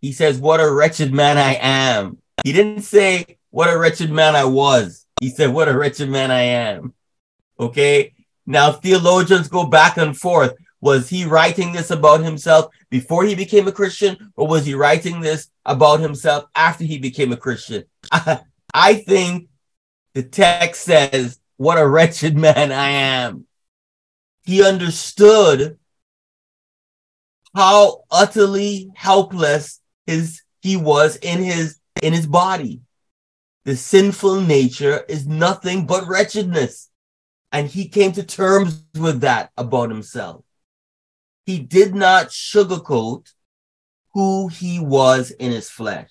He 0.00 0.12
says, 0.12 0.38
What 0.38 0.60
a 0.60 0.70
wretched 0.70 1.12
man 1.12 1.38
I 1.38 1.58
am. 1.60 2.18
He 2.44 2.52
didn't 2.52 2.82
say, 2.82 3.38
What 3.50 3.72
a 3.72 3.78
wretched 3.78 4.10
man 4.10 4.36
I 4.36 4.44
was. 4.44 5.06
He 5.20 5.30
said, 5.30 5.52
What 5.52 5.68
a 5.68 5.76
wretched 5.76 6.08
man 6.08 6.30
I 6.30 6.42
am. 6.42 6.94
Okay. 7.58 8.14
Now, 8.46 8.72
theologians 8.72 9.48
go 9.48 9.66
back 9.66 9.96
and 9.96 10.16
forth. 10.16 10.54
Was 10.80 11.08
he 11.08 11.24
writing 11.24 11.72
this 11.72 11.90
about 11.90 12.22
himself 12.22 12.66
before 12.90 13.24
he 13.24 13.34
became 13.34 13.66
a 13.66 13.72
Christian, 13.72 14.32
or 14.36 14.46
was 14.46 14.64
he 14.64 14.74
writing 14.74 15.20
this 15.20 15.48
about 15.64 16.00
himself 16.00 16.44
after 16.54 16.84
he 16.84 16.98
became 16.98 17.32
a 17.32 17.36
Christian? 17.36 17.84
I, 18.72 18.94
think 18.94 19.48
the 20.14 20.22
text 20.22 20.84
says, 20.84 21.40
What 21.56 21.78
a 21.78 21.88
wretched 21.88 22.36
man 22.36 22.70
I 22.70 22.90
am 22.90 23.46
he 24.46 24.64
understood 24.64 25.78
how 27.54 28.04
utterly 28.10 28.90
helpless 28.94 29.80
his 30.06 30.42
he 30.62 30.76
was 30.76 31.16
in 31.16 31.42
his 31.42 31.78
in 32.00 32.12
his 32.12 32.26
body. 32.26 32.80
The 33.64 33.76
sinful 33.76 34.42
nature 34.42 35.04
is 35.08 35.26
nothing 35.26 35.86
but 35.86 36.06
wretchedness. 36.06 36.88
And 37.50 37.68
he 37.68 37.88
came 37.88 38.12
to 38.12 38.22
terms 38.22 38.84
with 38.94 39.22
that 39.22 39.50
about 39.56 39.90
himself. 39.90 40.44
He 41.44 41.58
did 41.58 41.94
not 41.94 42.28
sugarcoat 42.28 43.32
who 44.14 44.48
he 44.48 44.78
was 44.78 45.30
in 45.30 45.52
his 45.52 45.68
flesh. 45.70 46.10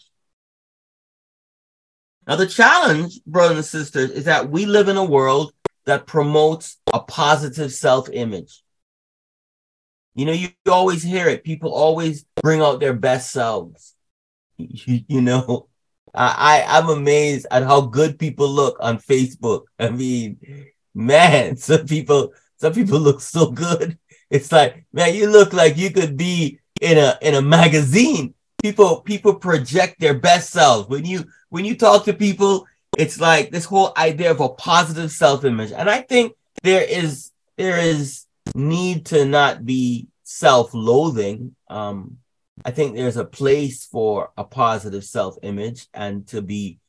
Now, 2.27 2.35
the 2.35 2.47
challenge, 2.47 3.19
brothers 3.25 3.57
and 3.57 3.65
sisters, 3.65 4.11
is 4.11 4.25
that 4.25 4.49
we 4.49 4.65
live 4.65 4.89
in 4.89 4.97
a 4.97 5.03
world 5.03 5.53
that 5.85 6.07
promotes 6.07 6.77
a 6.91 6.99
positive 6.99 7.71
self 7.71 8.09
image. 8.11 8.63
You 10.15 10.25
know, 10.25 10.31
you, 10.31 10.49
you, 10.65 10.71
always 10.71 11.03
hear 11.03 11.27
it. 11.27 11.43
People 11.43 11.73
always 11.73 12.25
bring 12.41 12.61
out 12.61 12.79
their 12.79 12.93
best 12.93 13.31
selves. 13.31 13.95
You, 14.57 15.01
you 15.07 15.21
know, 15.21 15.67
I, 16.13 16.63
I 16.67 16.77
I'm 16.77 16.89
amazed 16.89 17.47
at 17.51 17.63
how 17.63 17.81
good 17.81 18.17
people 18.17 18.49
look 18.49 18.77
on 18.79 18.97
Facebook. 18.97 19.63
I 19.79 19.89
mean, 19.89 20.37
man, 20.93 21.57
some 21.57 21.85
people 21.85 22.33
some 22.57 22.73
people 22.73 22.99
look 22.99 23.21
so 23.21 23.51
good. 23.51 23.97
It's 24.29 24.51
like, 24.51 24.85
man, 24.91 25.13
you 25.13 25.29
look 25.29 25.53
like 25.53 25.77
you 25.77 25.91
could 25.91 26.17
be 26.17 26.59
in 26.81 26.97
a 26.97 27.17
in 27.21 27.35
a 27.35 27.41
magazine. 27.41 28.33
People 28.61 29.01
people 29.01 29.35
project 29.35 29.99
their 29.99 30.15
best 30.15 30.49
selves. 30.49 30.87
When 30.89 31.05
you 31.05 31.25
when 31.49 31.65
you 31.65 31.75
talk 31.75 32.05
to 32.05 32.13
people, 32.13 32.65
it's 32.97 33.19
like 33.19 33.51
this 33.51 33.65
whole 33.65 33.91
idea 33.97 34.31
of 34.31 34.39
a 34.39 34.49
positive 34.49 35.11
self-image. 35.11 35.71
And 35.71 35.89
i 35.89 36.01
think 36.01 36.33
there 36.63 36.83
is 36.83 37.31
there 37.57 37.77
is 37.77 38.25
need 38.53 39.07
to 39.07 39.25
not 39.25 39.65
be 39.65 40.07
self-loathing. 40.23 41.55
Um 41.69 42.17
i 42.63 42.71
think 42.71 42.95
there's 42.95 43.17
a 43.17 43.25
place 43.25 43.85
for 43.85 44.31
a 44.37 44.43
positive 44.43 45.03
self-image 45.03 45.87
and 45.93 46.27
to 46.27 46.41
be 46.41 46.79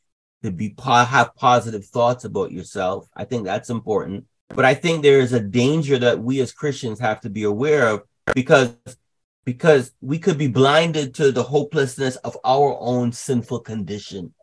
to 0.43 0.51
be 0.53 0.75
have 0.79 1.35
positive 1.35 1.85
thoughts 1.85 2.25
about 2.25 2.53
yourself. 2.53 3.09
I 3.17 3.25
think 3.25 3.45
that's 3.45 3.71
important. 3.71 4.27
But 4.49 4.65
i 4.65 4.75
think 4.75 5.03
there 5.03 5.21
is 5.21 5.33
a 5.33 5.41
danger 5.41 5.99
that 5.99 6.21
we 6.21 6.41
as 6.41 6.53
christians 6.53 7.01
have 7.01 7.21
to 7.23 7.31
be 7.31 7.43
aware 7.43 7.89
of 7.89 8.03
because 8.33 8.77
because 9.45 9.93
we 10.01 10.19
could 10.19 10.39
be 10.39 10.49
blinded 10.49 11.15
to 11.15 11.33
the 11.33 11.43
hopelessness 11.43 12.17
of 12.17 12.37
our 12.45 12.77
own 12.81 13.13
sinful 13.13 13.61
condition 13.61 14.35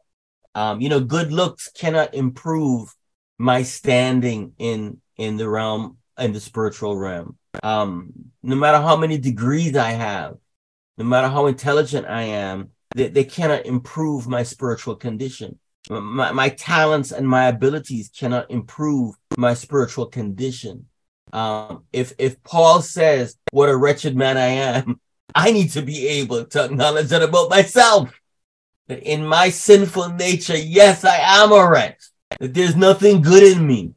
um, 0.56 0.82
you 0.82 0.90
know, 0.90 1.00
good 1.00 1.32
looks 1.32 1.70
cannot 1.72 2.14
improve 2.14 2.94
my 3.38 3.64
standing 3.64 4.54
in 4.58 5.02
in 5.18 5.38
the 5.38 5.50
realm 5.50 5.98
in 6.18 6.34
the 6.34 6.40
spiritual 6.40 6.98
realm. 6.98 7.38
Um, 7.62 8.12
no 8.42 8.56
matter 8.56 8.80
how 8.80 8.96
many 8.96 9.18
degrees 9.18 9.76
I 9.76 9.92
have, 9.92 10.38
no 10.98 11.06
matter 11.06 11.28
how 11.28 11.48
intelligent 11.48 12.08
I 12.08 12.24
am, 12.24 12.72
they, 12.96 13.08
they 13.10 13.24
cannot 13.24 13.66
improve 13.66 14.28
my 14.28 14.44
spiritual 14.44 14.96
condition. 14.96 15.60
My, 15.90 16.32
my 16.32 16.50
talents 16.50 17.12
and 17.12 17.28
my 17.28 17.48
abilities 17.48 18.10
cannot 18.18 18.50
improve 18.50 19.16
my 19.38 19.54
spiritual 19.54 20.06
condition. 20.06 20.88
Um, 21.34 21.86
if 21.92 22.14
if 22.20 22.42
Paul 22.44 22.82
says, 22.82 23.38
"What 23.52 23.70
a 23.70 23.76
wretched 23.76 24.16
man 24.16 24.38
I 24.38 24.48
am," 24.48 25.00
I 25.36 25.52
need 25.52 25.72
to 25.72 25.82
be 25.82 26.08
able 26.08 26.46
to 26.46 26.66
acknowledge 26.66 27.08
that 27.08 27.24
about 27.24 27.50
myself 27.50 28.12
that 28.88 29.04
in 29.04 29.26
my 29.26 29.50
sinful 29.50 30.10
nature, 30.10 30.58
yes, 30.58 31.04
I 31.06 31.18
am 31.18 31.52
a 31.52 31.70
wretch, 31.70 32.02
that 32.40 32.54
there's 32.54 32.76
nothing 32.76 33.22
good 33.22 33.44
in 33.44 33.66
me. 33.66 33.94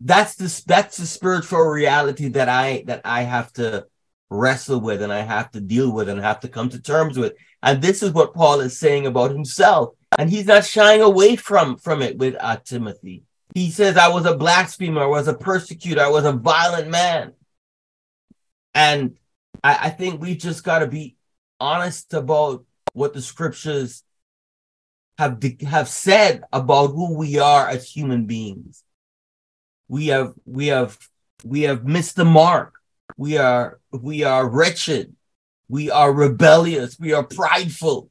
That's 0.00 0.34
the 0.34 0.62
that's 0.66 0.98
the 0.98 1.06
spiritual 1.06 1.60
reality 1.60 2.28
that 2.28 2.48
I 2.48 2.84
that 2.86 3.02
I 3.04 3.22
have 3.22 3.52
to 3.54 3.86
wrestle 4.30 4.80
with 4.80 5.02
and 5.02 5.12
I 5.12 5.20
have 5.20 5.50
to 5.52 5.60
deal 5.60 5.92
with 5.92 6.08
and 6.08 6.20
have 6.20 6.40
to 6.40 6.48
come 6.48 6.68
to 6.70 6.80
terms 6.80 7.18
with. 7.18 7.34
And 7.62 7.80
this 7.80 8.02
is 8.02 8.12
what 8.12 8.34
Paul 8.34 8.60
is 8.60 8.78
saying 8.78 9.06
about 9.06 9.30
himself. 9.30 9.94
And 10.18 10.30
he's 10.30 10.46
not 10.46 10.64
shying 10.64 11.00
away 11.00 11.36
from, 11.36 11.76
from 11.76 12.02
it 12.02 12.18
with 12.18 12.36
uh, 12.38 12.58
Timothy. 12.64 13.22
He 13.54 13.70
says, 13.70 13.96
I 13.96 14.08
was 14.08 14.26
a 14.26 14.36
blasphemer, 14.36 15.02
I 15.02 15.06
was 15.06 15.28
a 15.28 15.34
persecutor, 15.34 16.02
I 16.02 16.08
was 16.08 16.24
a 16.24 16.32
violent 16.32 16.90
man. 16.90 17.32
And 18.74 19.16
I, 19.62 19.86
I 19.86 19.90
think 19.90 20.20
we 20.20 20.36
just 20.36 20.64
got 20.64 20.80
to 20.80 20.86
be 20.86 21.16
honest 21.60 22.12
about 22.14 22.64
what 22.94 23.12
the 23.12 23.20
scriptures 23.20 24.02
have 25.18 25.40
have 25.62 25.88
said 25.88 26.42
about 26.52 26.88
who 26.88 27.14
we 27.16 27.38
are 27.38 27.68
as 27.68 27.88
human 27.88 28.24
beings. 28.24 28.82
We 29.86 30.06
have 30.06 30.32
we 30.46 30.68
have 30.68 30.98
we 31.44 31.62
have 31.62 31.84
missed 31.84 32.16
the 32.16 32.24
mark. 32.24 32.74
We 33.16 33.36
are 33.36 33.78
we 33.92 34.24
are 34.24 34.48
wretched. 34.48 35.14
We 35.68 35.90
are 35.90 36.12
rebellious. 36.12 36.98
We 36.98 37.12
are 37.12 37.22
prideful. 37.24 38.10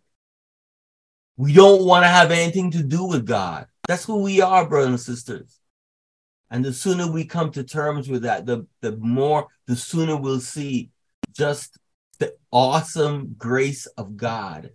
We 1.36 1.54
don't 1.54 1.86
want 1.86 2.04
to 2.04 2.10
have 2.10 2.32
anything 2.32 2.72
to 2.72 2.84
do 2.84 3.06
with 3.06 3.26
God. 3.26 3.68
That's 3.88 4.06
who 4.06 4.22
we 4.22 4.42
are, 4.42 4.68
brothers 4.68 4.90
and 4.90 5.00
sisters. 5.00 5.60
And 6.50 6.64
the 6.64 6.74
sooner 6.74 7.12
we 7.12 7.26
come 7.26 7.52
to 7.52 7.64
terms 7.64 8.08
with 8.08 8.24
that, 8.24 8.46
the, 8.46 8.68
the 8.82 8.96
more, 8.98 9.48
the 9.66 9.76
sooner 9.76 10.16
we'll 10.16 10.40
see 10.40 10.92
just 11.32 11.78
the 12.24 12.36
awesome 12.52 13.36
grace 13.38 13.86
of 13.86 14.16
God 14.16 14.72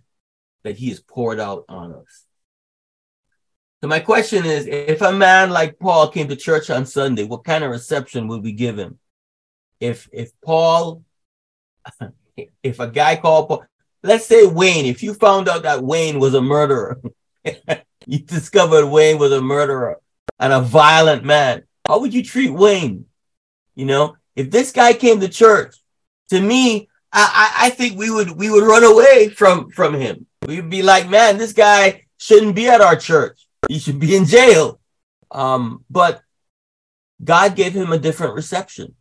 that 0.63 0.77
He 0.77 0.89
has 0.89 0.99
poured 0.99 1.39
out 1.39 1.65
on 1.67 1.93
us. 1.93 2.25
So 3.81 3.87
my 3.87 3.99
question 3.99 4.45
is, 4.45 4.67
if 4.67 5.01
a 5.01 5.11
man 5.11 5.49
like 5.49 5.79
Paul 5.79 6.09
came 6.09 6.27
to 6.27 6.35
church 6.35 6.69
on 6.69 6.85
Sunday, 6.85 7.23
what 7.23 7.43
kind 7.43 7.63
of 7.63 7.71
reception 7.71 8.27
would 8.27 8.43
we 8.43 8.51
give 8.51 8.77
him? 8.77 8.99
If 9.79 10.09
if 10.11 10.31
Paul, 10.41 11.03
if 12.63 12.79
a 12.79 12.87
guy 12.87 13.15
called 13.15 13.47
Paul, 13.47 13.63
let's 14.03 14.25
say 14.25 14.45
Wayne, 14.45 14.85
if 14.85 15.01
you 15.01 15.13
found 15.13 15.49
out 15.49 15.63
that 15.63 15.81
Wayne 15.81 16.19
was 16.19 16.35
a 16.35 16.41
murderer, 16.41 17.01
you 18.05 18.19
discovered 18.19 18.87
Wayne 18.87 19.17
was 19.17 19.31
a 19.31 19.41
murderer 19.41 19.99
and 20.39 20.53
a 20.53 20.61
violent 20.61 21.23
man, 21.23 21.63
how 21.87 21.99
would 21.99 22.13
you 22.13 22.23
treat 22.23 22.51
Wayne? 22.51 23.05
You 23.75 23.85
know, 23.85 24.17
if 24.35 24.51
this 24.51 24.71
guy 24.71 24.93
came 24.93 25.19
to 25.21 25.29
church 25.29 25.77
to 26.29 26.39
me, 26.39 26.89
I, 27.11 27.53
I 27.57 27.69
think 27.71 27.97
we 27.97 28.11
would 28.11 28.31
we 28.31 28.49
would 28.49 28.63
run 28.63 28.83
away 28.83 29.29
from 29.29 29.69
from 29.71 29.93
him. 29.93 30.27
We'd 30.45 30.69
be 30.69 30.83
like, 30.83 31.09
man, 31.09 31.37
this 31.37 31.53
guy 31.53 32.05
shouldn't 32.17 32.55
be 32.55 32.67
at 32.67 32.81
our 32.81 32.95
church. 32.95 33.47
He 33.67 33.79
should 33.79 33.99
be 33.99 34.15
in 34.15 34.25
jail. 34.25 34.79
Um, 35.31 35.85
but 35.89 36.21
God 37.23 37.55
gave 37.55 37.73
him 37.73 37.91
a 37.91 37.97
different 37.97 38.35
reception. 38.35 38.95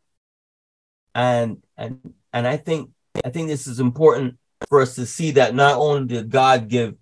And 1.14 1.62
and 1.76 2.14
and 2.32 2.46
I 2.46 2.56
think 2.56 2.90
I 3.24 3.30
think 3.30 3.48
this 3.48 3.66
is 3.66 3.80
important 3.80 4.38
for 4.68 4.80
us 4.80 4.94
to 4.96 5.06
see 5.06 5.32
that 5.32 5.54
not 5.54 5.76
only 5.76 6.06
did 6.06 6.30
God 6.30 6.68
give 6.68 6.94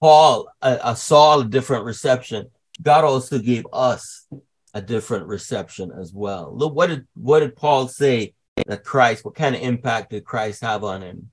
Paul 0.00 0.48
a, 0.60 0.78
a 0.84 0.96
Saul 0.96 1.40
a 1.40 1.44
different 1.44 1.84
reception, 1.84 2.50
God 2.80 3.04
also 3.04 3.38
gave 3.38 3.66
us 3.72 4.26
a 4.74 4.80
different 4.80 5.26
reception 5.26 5.92
as 5.92 6.12
well. 6.12 6.52
Look, 6.54 6.74
what 6.74 6.88
did 6.88 7.06
what 7.14 7.40
did 7.40 7.56
Paul 7.56 7.88
say 7.88 8.34
that 8.66 8.84
Christ, 8.84 9.24
what 9.24 9.34
kind 9.34 9.54
of 9.54 9.62
impact 9.62 10.10
did 10.10 10.24
Christ 10.24 10.62
have 10.62 10.84
on 10.84 11.02
him? 11.02 11.30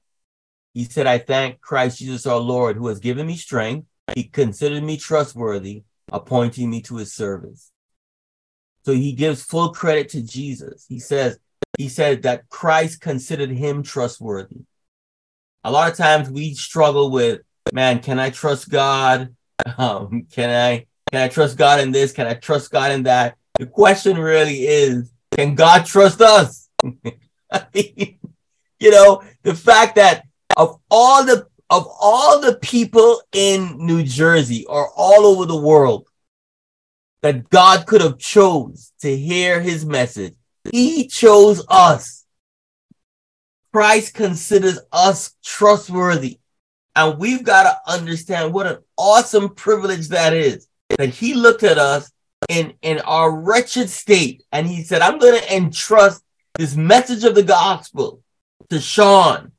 He 0.74 0.84
said, 0.84 1.08
I 1.08 1.18
thank 1.18 1.62
Christ 1.62 2.00
Jesus 2.00 2.26
our 2.26 2.40
Lord, 2.40 2.78
who 2.78 2.88
has 2.88 3.00
given 3.00 3.28
me 3.28 3.36
strength. 3.36 3.88
He 4.16 4.24
considered 4.24 4.84
me 4.84 4.98
trustworthy, 4.98 5.84
appointing 6.12 6.70
me 6.70 6.82
to 6.84 6.98
his 6.98 7.14
service. 7.14 7.72
So 8.86 8.94
he 8.94 9.14
gives 9.14 9.44
full 9.44 9.70
credit 9.70 10.10
to 10.10 10.22
Jesus. 10.22 10.86
He 10.88 11.00
says, 11.00 11.40
he 11.78 11.90
said 11.90 12.24
that 12.24 12.50
Christ 12.50 13.02
considered 13.02 13.52
him 13.52 13.84
trustworthy. 13.84 14.62
A 15.64 15.72
lot 15.72 15.92
of 15.92 15.98
times 15.98 16.30
we 16.30 16.54
struggle 16.54 17.12
with, 17.12 17.42
man, 17.74 18.00
can 18.00 18.20
I 18.20 18.30
trust 18.30 18.70
God? 18.70 19.36
Um, 19.78 20.26
can 20.32 20.50
I 20.50 20.88
can 21.12 21.22
I 21.22 21.28
trust 21.28 21.58
God 21.58 21.82
in 21.82 21.92
this? 21.92 22.14
Can 22.14 22.26
I 22.26 22.34
trust 22.34 22.72
God 22.72 22.94
in 22.94 23.04
that? 23.04 23.36
The 23.60 23.66
question 23.66 24.18
really 24.18 24.68
is, 24.68 25.12
can 25.36 25.54
God 25.54 25.86
trust 25.86 26.22
us? 26.22 26.69
Mean, 27.74 28.20
you 28.80 28.92
know, 28.92 29.24
the 29.44 29.56
fact 29.56 29.96
that 29.96 30.26
of 30.56 30.80
all 30.90 31.26
the 31.26 31.48
of 31.70 31.88
all 32.00 32.40
the 32.40 32.56
people 32.56 33.22
in 33.32 33.76
New 33.78 34.04
Jersey 34.04 34.66
or 34.66 34.90
all 34.96 35.26
over 35.26 35.46
the 35.46 35.58
world 35.58 36.08
that 37.22 37.50
God 37.50 37.86
could 37.86 38.02
have 38.02 38.18
chose 38.18 38.92
to 39.02 39.16
hear 39.16 39.62
his 39.62 39.86
message, 39.86 40.34
he 40.72 41.08
chose 41.08 41.64
us. 41.70 42.26
Christ 43.72 44.16
considers 44.16 44.80
us 44.92 45.36
trustworthy. 45.44 46.40
And 46.96 47.20
we've 47.20 47.44
got 47.44 47.64
to 47.64 47.92
understand 47.92 48.52
what 48.52 48.66
an 48.66 48.80
awesome 48.98 49.50
privilege 49.50 50.10
that 50.10 50.34
is. 50.34 50.68
That 50.98 51.10
he 51.10 51.36
looked 51.36 51.64
at 51.64 51.78
us 51.78 52.12
in, 52.48 52.74
in 52.82 53.00
our 53.02 53.32
wretched 53.32 53.90
state 53.90 54.44
and 54.52 54.66
he 54.66 54.82
said, 54.84 55.02
I'm 55.02 55.20
going 55.20 55.40
to 55.40 55.56
entrust 55.56 56.24
this 56.58 56.76
message 56.76 57.24
of 57.24 57.36
the 57.36 57.44
gospel 57.44 58.22
to 58.70 58.80
Sean, 58.80 59.52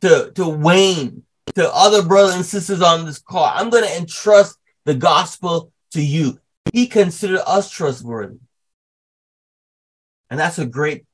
to, 0.00 0.32
to 0.34 0.48
Wayne, 0.48 1.22
to 1.54 1.74
other 1.74 2.02
brothers 2.02 2.34
and 2.34 2.44
sisters 2.44 2.82
on 2.82 3.06
this 3.06 3.18
call. 3.18 3.50
I'm 3.54 3.70
going 3.70 3.84
to 3.84 3.96
entrust 3.96 4.58
the 4.84 4.94
gospel 4.94 5.72
to 5.92 6.02
you. 6.02 6.38
He 6.72 6.86
considered 6.86 7.40
us 7.46 7.70
trustworthy. 7.70 8.38
And 10.30 10.40
that's 10.40 10.58
a 10.58 10.66
great 10.66 11.04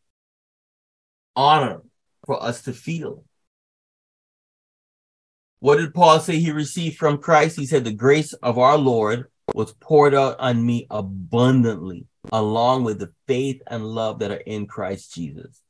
honor 1.36 1.82
for 2.26 2.42
us 2.42 2.62
to 2.62 2.72
feel. 2.72 3.24
What 5.60 5.76
did 5.76 5.94
Paul 5.94 6.18
say 6.18 6.38
he 6.38 6.50
received 6.50 6.96
from 6.96 7.18
Christ? 7.18 7.56
He 7.56 7.66
said, 7.66 7.84
The 7.84 7.92
grace 7.92 8.32
of 8.32 8.58
our 8.58 8.76
Lord 8.76 9.26
was 9.54 9.74
poured 9.74 10.14
out 10.14 10.40
on 10.40 10.64
me 10.64 10.86
abundantly, 10.90 12.06
along 12.30 12.84
with 12.84 12.98
the 12.98 13.12
faith 13.26 13.62
and 13.66 13.84
love 13.84 14.20
that 14.20 14.30
are 14.30 14.36
in 14.36 14.66
Christ 14.66 15.14
Jesus. 15.14 15.60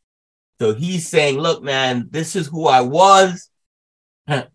So 0.61 0.75
he's 0.75 1.09
saying, 1.09 1.39
Look, 1.39 1.63
man, 1.63 2.09
this 2.11 2.37
is 2.37 2.47
who 2.47 2.67
I 2.67 2.83
was. 2.83 3.49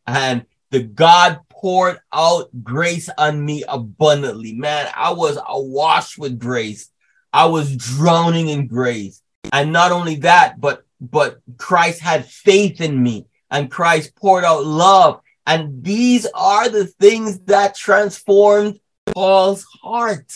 And 0.07 0.45
the 0.71 0.83
God 0.83 1.41
poured 1.49 1.99
out 2.13 2.49
grace 2.63 3.09
on 3.17 3.43
me 3.43 3.63
abundantly. 3.67 4.53
Man, 4.53 4.89
I 4.95 5.11
was 5.11 5.37
awash 5.47 6.17
with 6.17 6.39
grace. 6.39 6.89
I 7.33 7.45
was 7.45 7.75
drowning 7.75 8.49
in 8.49 8.67
grace. 8.67 9.21
And 9.51 9.71
not 9.71 9.91
only 9.91 10.15
that, 10.17 10.59
but 10.59 10.83
but 10.99 11.39
Christ 11.57 12.01
had 12.01 12.25
faith 12.25 12.81
in 12.81 13.01
me 13.01 13.27
and 13.51 13.71
Christ 13.71 14.15
poured 14.15 14.43
out 14.43 14.65
love. 14.65 15.21
And 15.45 15.83
these 15.83 16.27
are 16.33 16.69
the 16.69 16.85
things 16.85 17.39
that 17.41 17.75
transformed 17.75 18.79
Paul's 19.05 19.65
heart. 19.81 20.33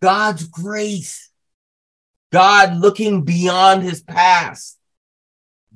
God's 0.00 0.44
grace. 0.44 1.30
God 2.30 2.76
looking 2.76 3.24
beyond 3.24 3.82
his 3.82 4.02
past. 4.02 4.78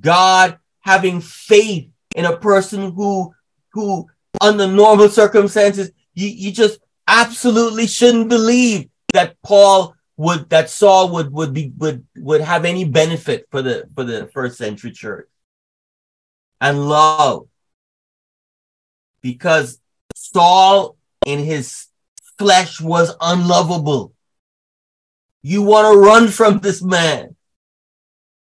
God 0.00 0.58
having 0.80 1.20
faith 1.20 1.88
in 2.14 2.24
a 2.24 2.36
person 2.36 2.92
who, 2.92 3.34
who 3.72 4.06
under 4.40 4.66
normal 4.66 5.08
circumstances, 5.08 5.90
you, 6.14 6.28
you 6.28 6.52
just 6.52 6.78
absolutely 7.06 7.86
shouldn't 7.86 8.28
believe 8.28 8.88
that 9.12 9.36
Paul 9.42 9.94
would 10.16 10.50
that 10.50 10.70
Saul 10.70 11.10
would 11.10 11.32
would 11.32 11.52
be 11.52 11.72
would 11.78 12.06
would 12.16 12.40
have 12.42 12.64
any 12.64 12.84
benefit 12.84 13.46
for 13.50 13.62
the 13.62 13.88
for 13.94 14.04
the 14.04 14.28
first 14.32 14.58
century 14.58 14.92
church. 14.92 15.28
And 16.60 16.88
love. 16.88 17.48
Because 19.20 19.80
Saul 20.14 20.96
in 21.26 21.40
his 21.40 21.86
flesh 22.38 22.80
was 22.80 23.14
unlovable. 23.20 24.12
You 25.42 25.62
want 25.62 25.92
to 25.92 25.98
run 25.98 26.28
from 26.28 26.58
this 26.58 26.82
man. 26.82 27.36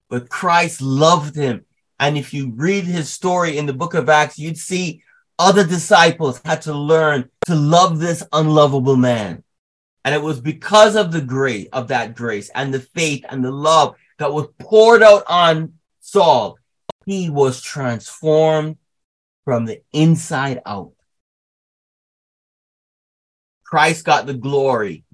But 0.09 0.29
Christ 0.29 0.81
loved 0.81 1.35
him. 1.35 1.65
And 1.99 2.17
if 2.17 2.33
you 2.33 2.53
read 2.55 2.85
his 2.85 3.11
story 3.11 3.59
in 3.59 3.67
the 3.67 3.73
book 3.73 3.95
of 3.95 4.09
Acts, 4.09 4.39
you'd 4.39 4.59
see 4.59 5.03
other 5.39 5.67
disciples 5.67 6.41
had 6.45 6.62
to 6.62 6.75
learn 6.75 7.31
to 7.47 7.55
love 7.55 7.99
this 7.99 8.23
unlovable 8.33 8.97
man. 8.97 9.43
And 10.05 10.15
it 10.15 10.23
was 10.23 10.41
because 10.41 10.95
of 10.95 11.11
the 11.11 11.21
grace 11.21 11.69
of 11.73 11.89
that 11.89 12.15
grace 12.15 12.51
and 12.55 12.73
the 12.73 12.81
faith 12.81 13.25
and 13.29 13.45
the 13.45 13.51
love 13.51 13.97
that 14.19 14.33
was 14.33 14.47
poured 14.61 15.03
out 15.03 15.25
on 15.27 15.75
Saul. 16.01 16.59
He 17.05 17.29
was 17.29 17.61
transformed 17.61 18.77
from 19.45 19.65
the 19.65 19.83
inside 19.93 20.61
out. 20.65 20.93
Christ 23.67 24.05
got 24.05 24.27
the 24.27 24.35
glory 24.35 25.05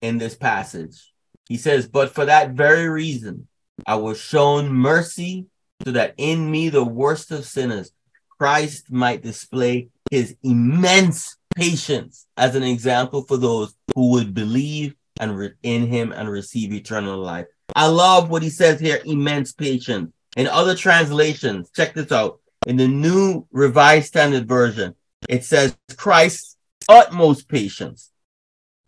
in 0.00 0.18
this 0.18 0.34
passage. 0.34 1.12
He 1.48 1.56
says, 1.56 1.86
But 1.86 2.14
for 2.14 2.24
that 2.24 2.52
very 2.52 2.88
reason, 2.88 3.46
I 3.86 3.96
was 3.96 4.20
shown 4.20 4.72
mercy 4.72 5.46
so 5.84 5.92
that 5.92 6.14
in 6.16 6.50
me, 6.50 6.68
the 6.68 6.84
worst 6.84 7.30
of 7.30 7.44
sinners, 7.44 7.92
Christ 8.38 8.90
might 8.90 9.22
display 9.22 9.88
his 10.10 10.36
immense 10.42 11.36
patience 11.54 12.26
as 12.36 12.54
an 12.54 12.62
example 12.62 13.22
for 13.22 13.36
those 13.36 13.74
who 13.94 14.10
would 14.12 14.34
believe 14.34 14.94
and 15.20 15.36
re- 15.36 15.52
in 15.62 15.86
him 15.86 16.12
and 16.12 16.28
receive 16.28 16.72
eternal 16.72 17.18
life. 17.18 17.46
I 17.76 17.86
love 17.86 18.30
what 18.30 18.42
he 18.42 18.50
says 18.50 18.80
here 18.80 19.00
immense 19.04 19.52
patience. 19.52 20.12
In 20.36 20.46
other 20.46 20.74
translations, 20.74 21.70
check 21.74 21.94
this 21.94 22.12
out. 22.12 22.40
In 22.66 22.76
the 22.76 22.88
New 22.88 23.46
Revised 23.52 24.08
Standard 24.08 24.48
Version, 24.48 24.94
it 25.28 25.44
says 25.44 25.76
Christ's 25.96 26.56
utmost 26.90 27.48
patience. 27.48 28.10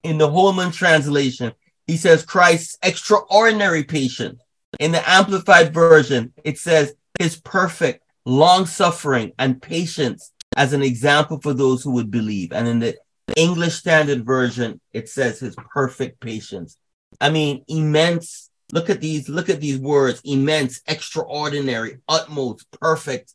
In 0.02 0.18
the 0.18 0.28
Holman 0.28 0.72
translation, 0.72 1.52
he 1.86 1.96
says 1.96 2.24
Christ's 2.24 2.76
extraordinary 2.82 3.84
patience. 3.84 4.42
In 4.80 4.90
the 4.90 5.08
Amplified 5.08 5.72
Version, 5.72 6.32
it 6.44 6.58
says 6.58 6.94
his 7.18 7.36
perfect 7.36 8.04
long 8.24 8.66
suffering 8.66 9.32
and 9.38 9.62
patience 9.62 10.32
as 10.56 10.72
an 10.72 10.82
example 10.82 11.40
for 11.40 11.54
those 11.54 11.82
who 11.82 11.92
would 11.92 12.10
believe. 12.10 12.52
And 12.52 12.66
in 12.66 12.80
the 12.80 12.96
English 13.36 13.74
Standard 13.74 14.26
Version, 14.26 14.80
it 14.92 15.08
says 15.08 15.38
his 15.38 15.54
perfect 15.72 16.20
patience. 16.20 16.76
I 17.20 17.30
mean, 17.30 17.64
immense. 17.68 18.50
Look 18.72 18.90
at 18.90 19.00
these, 19.00 19.28
look 19.28 19.48
at 19.48 19.60
these 19.60 19.78
words 19.78 20.20
immense, 20.24 20.80
extraordinary, 20.88 21.98
utmost, 22.08 22.66
perfect. 22.80 23.34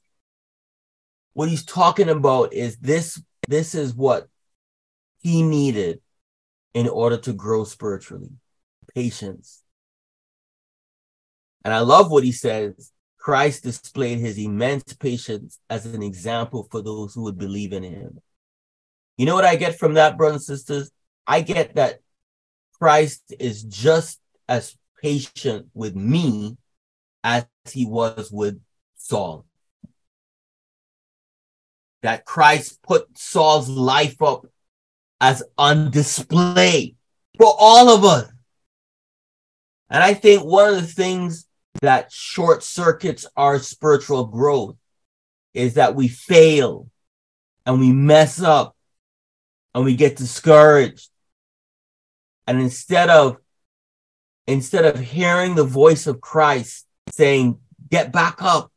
What 1.34 1.47
he's 1.47 1.63
talking 1.63 2.10
about 2.10 2.53
is 2.53 2.77
this, 2.77 3.21
this 3.47 3.75
is 3.75 3.93
what 3.93 4.27
he 5.28 5.44
needed 5.44 6.00
in 6.74 6.88
order 6.88 7.18
to 7.18 7.34
grow 7.34 7.66
spiritually 7.66 8.30
patience. 8.96 9.62
And 11.66 11.74
I 11.74 11.80
love 11.80 12.10
what 12.10 12.24
he 12.24 12.32
says 12.32 12.94
Christ 13.18 13.63
displayed 13.63 14.20
his 14.20 14.38
immense 14.38 14.94
patience 14.94 15.60
as 15.70 15.86
an 15.86 16.02
example 16.02 16.70
for 16.72 16.82
those 16.82 17.13
who 17.13 17.24
would 17.24 17.38
believe 17.38 17.74
in 17.74 17.84
him. 17.84 18.22
You 19.18 19.26
know 19.26 19.36
what 19.36 19.44
I 19.44 19.58
get 19.58 19.78
from 19.78 19.96
that, 19.96 20.18
brothers 20.18 20.48
and 20.48 20.58
sisters? 20.60 20.92
I 21.26 21.42
get 21.42 21.76
that 21.76 22.00
Christ 22.80 23.34
is 23.38 23.63
just 23.63 24.22
as 24.48 24.78
patient 25.04 25.68
with 25.74 25.94
me 25.94 26.56
as 27.22 27.46
he 27.70 27.86
was 27.86 28.32
with 28.32 28.62
Saul. 28.96 29.46
That 32.02 32.24
Christ 32.24 32.82
put 32.82 33.18
Saul's 33.18 33.68
life 33.68 34.22
up 34.22 34.46
as 35.19 35.43
on 35.58 35.91
display 35.91 36.95
for 37.38 37.53
all 37.58 37.89
of 37.89 38.03
us. 38.03 38.32
And 39.89 40.03
I 40.03 40.13
think 40.13 40.43
one 40.43 40.69
of 40.69 40.75
the 40.75 40.88
things 40.88 41.47
that 41.82 42.12
short 42.12 42.63
circuits 42.63 43.25
our 43.36 43.60
spiritual 43.60 44.25
growth 44.25 44.75
is 45.53 45.75
that 45.75 45.95
we 45.95 46.08
fail 46.08 46.89
and 47.65 47.80
we 47.80 47.91
mess 47.91 48.41
up 48.41 48.75
and 49.73 49.86
we 49.86 49.95
get 49.95 50.15
discouraged. 50.15 51.10
And 52.47 52.62
instead 52.62 53.10
of 53.10 53.38
instead 54.47 54.86
of 54.86 54.99
hearing 54.99 55.56
the 55.56 55.63
voice 55.63 56.08
of 56.08 56.21
Christ 56.21 56.86
saying, 57.12 57.60
get 57.89 58.12
back 58.12 58.41
up, 58.41 58.71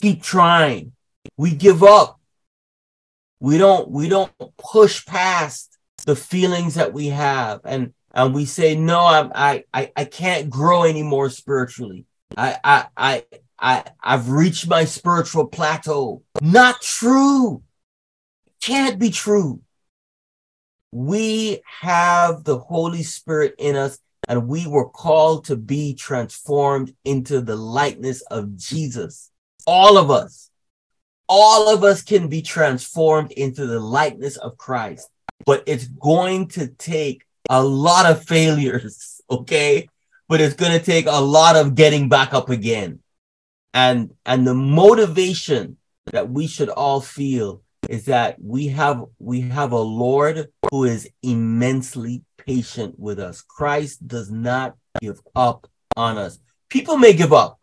keep 0.00 0.22
trying, 0.22 0.92
we 1.36 1.50
give 1.50 1.82
up. 1.82 2.18
We 3.44 3.58
don't 3.58 3.90
we 3.90 4.08
don't 4.08 4.32
push 4.56 5.04
past 5.04 5.76
the 6.06 6.16
feelings 6.16 6.76
that 6.76 6.94
we 6.94 7.08
have 7.08 7.60
and 7.64 7.92
and 8.14 8.32
we 8.32 8.46
say, 8.46 8.74
no, 8.74 9.00
I'm, 9.00 9.32
I, 9.34 9.64
I, 9.74 9.92
I 9.94 10.04
can't 10.06 10.48
grow 10.48 10.84
anymore 10.84 11.28
spiritually. 11.28 12.06
I, 12.38 12.56
I, 12.64 12.86
I, 12.96 13.24
I, 13.58 13.84
I've 14.02 14.30
reached 14.30 14.66
my 14.66 14.86
spiritual 14.86 15.48
plateau. 15.48 16.22
Not 16.40 16.80
true. 16.80 17.62
Can't 18.62 18.98
be 18.98 19.10
true. 19.10 19.60
We 20.90 21.60
have 21.82 22.44
the 22.44 22.58
Holy 22.58 23.02
Spirit 23.02 23.56
in 23.58 23.76
us 23.76 23.98
and 24.26 24.48
we 24.48 24.66
were 24.66 24.88
called 24.88 25.44
to 25.46 25.56
be 25.56 25.92
transformed 25.92 26.94
into 27.04 27.42
the 27.42 27.56
likeness 27.56 28.22
of 28.22 28.56
Jesus. 28.56 29.30
All 29.66 29.98
of 29.98 30.10
us, 30.10 30.50
all 31.28 31.72
of 31.72 31.84
us 31.84 32.02
can 32.02 32.28
be 32.28 32.42
transformed 32.42 33.32
into 33.32 33.66
the 33.66 33.80
likeness 33.80 34.36
of 34.36 34.56
Christ, 34.58 35.08
but 35.46 35.62
it's 35.66 35.86
going 35.86 36.48
to 36.48 36.68
take 36.68 37.24
a 37.50 37.62
lot 37.62 38.10
of 38.10 38.24
failures, 38.24 39.20
okay? 39.30 39.88
But 40.28 40.40
it's 40.40 40.54
going 40.54 40.78
to 40.78 40.84
take 40.84 41.06
a 41.06 41.20
lot 41.20 41.56
of 41.56 41.74
getting 41.74 42.08
back 42.08 42.32
up 42.32 42.48
again. 42.48 43.00
And 43.74 44.14
and 44.24 44.46
the 44.46 44.54
motivation 44.54 45.76
that 46.06 46.30
we 46.30 46.46
should 46.46 46.68
all 46.68 47.00
feel 47.00 47.62
is 47.88 48.06
that 48.06 48.36
we 48.40 48.68
have 48.68 49.04
we 49.18 49.42
have 49.42 49.72
a 49.72 49.78
Lord 49.78 50.48
who 50.70 50.84
is 50.84 51.08
immensely 51.22 52.22
patient 52.38 52.98
with 52.98 53.18
us. 53.18 53.42
Christ 53.42 54.06
does 54.06 54.30
not 54.30 54.76
give 55.00 55.20
up 55.34 55.68
on 55.96 56.18
us. 56.18 56.38
People 56.68 56.96
may 56.96 57.12
give 57.12 57.32
up 57.32 57.58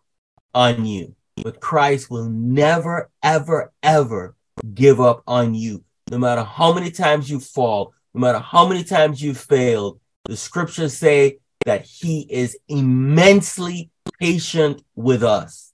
on 0.53 0.85
you, 0.85 1.15
but 1.43 1.59
Christ 1.59 2.09
will 2.09 2.29
never 2.29 3.09
ever 3.23 3.71
ever 3.81 4.35
give 4.73 4.99
up 4.99 5.23
on 5.27 5.53
you. 5.53 5.83
No 6.09 6.17
matter 6.17 6.43
how 6.43 6.73
many 6.73 6.91
times 6.91 7.29
you 7.29 7.39
fall, 7.39 7.93
no 8.13 8.21
matter 8.21 8.39
how 8.39 8.67
many 8.67 8.83
times 8.83 9.21
you 9.21 9.33
failed, 9.33 9.99
the 10.25 10.35
scriptures 10.35 10.97
say 10.97 11.39
that 11.65 11.85
he 11.85 12.27
is 12.29 12.57
immensely 12.67 13.89
patient 14.19 14.83
with 14.95 15.23
us. 15.23 15.73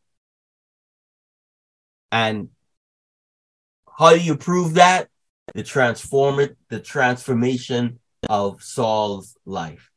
And 2.12 2.50
how 3.98 4.12
do 4.12 4.20
you 4.20 4.38
prove 4.38 4.76
that? 4.76 5.10
The 5.56 5.64
transform 5.64 6.40
it, 6.40 6.58
the 6.70 6.80
transformation 6.80 8.00
of 8.30 8.62
Saul's 8.62 9.36
life. 9.46 9.90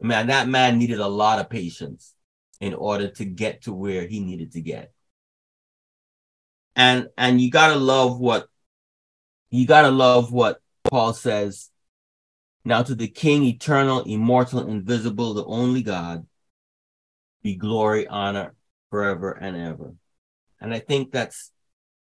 Man, 0.00 0.28
that 0.28 0.48
man 0.48 0.78
needed 0.78 0.98
a 0.98 1.08
lot 1.08 1.38
of 1.38 1.50
patience 1.50 2.14
in 2.60 2.74
order 2.74 3.08
to 3.08 3.24
get 3.24 3.62
to 3.62 3.72
where 3.72 4.06
he 4.06 4.20
needed 4.20 4.52
to 4.52 4.60
get. 4.60 4.92
And 6.76 7.08
and 7.16 7.40
you 7.40 7.50
gotta 7.50 7.76
love 7.76 8.20
what 8.20 8.46
you 9.50 9.66
gotta 9.66 9.90
love 9.90 10.32
what 10.32 10.60
Paul 10.84 11.12
says, 11.12 11.70
Now 12.64 12.82
to 12.82 12.94
the 12.94 13.08
King, 13.08 13.44
eternal, 13.44 14.02
immortal, 14.04 14.68
invisible, 14.68 15.34
the 15.34 15.44
only 15.44 15.82
God, 15.82 16.26
be 17.42 17.56
glory, 17.56 18.06
honor 18.06 18.54
forever 18.90 19.32
and 19.32 19.56
ever. 19.56 19.94
And 20.60 20.74
I 20.74 20.78
think 20.78 21.10
that's, 21.10 21.50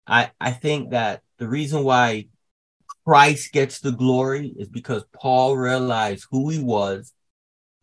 I, 0.06 0.32
I 0.40 0.52
think 0.52 0.92
that 0.92 1.22
the 1.38 1.48
reason 1.48 1.84
why 1.84 2.28
Christ 3.06 3.54
gets 3.54 3.80
the 3.80 3.92
glory 3.92 4.54
is 4.58 4.68
because 4.68 5.04
Paul 5.14 5.58
realized 5.58 6.28
who 6.30 6.50
he 6.50 6.60
was. 6.60 7.14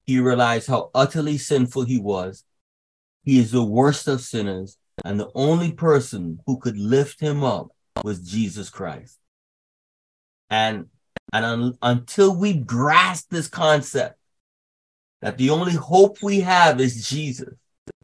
He 0.04 0.20
realized 0.20 0.68
how 0.68 0.90
utterly 0.94 1.38
sinful 1.38 1.84
he 1.84 1.98
was. 1.98 2.44
He 3.28 3.38
is 3.38 3.50
the 3.50 3.62
worst 3.62 4.08
of 4.08 4.22
sinners. 4.22 4.78
And 5.04 5.20
the 5.20 5.30
only 5.34 5.72
person 5.72 6.40
who 6.46 6.56
could 6.56 6.78
lift 6.78 7.20
him 7.20 7.44
up 7.44 7.68
was 8.02 8.20
Jesus 8.20 8.70
Christ. 8.70 9.18
And 10.48 10.86
and 11.34 11.44
un- 11.44 11.78
until 11.82 12.34
we 12.34 12.54
grasp 12.54 13.26
this 13.28 13.46
concept 13.46 14.18
that 15.20 15.36
the 15.36 15.50
only 15.50 15.74
hope 15.74 16.22
we 16.22 16.40
have 16.40 16.80
is 16.80 17.06
Jesus, 17.06 17.52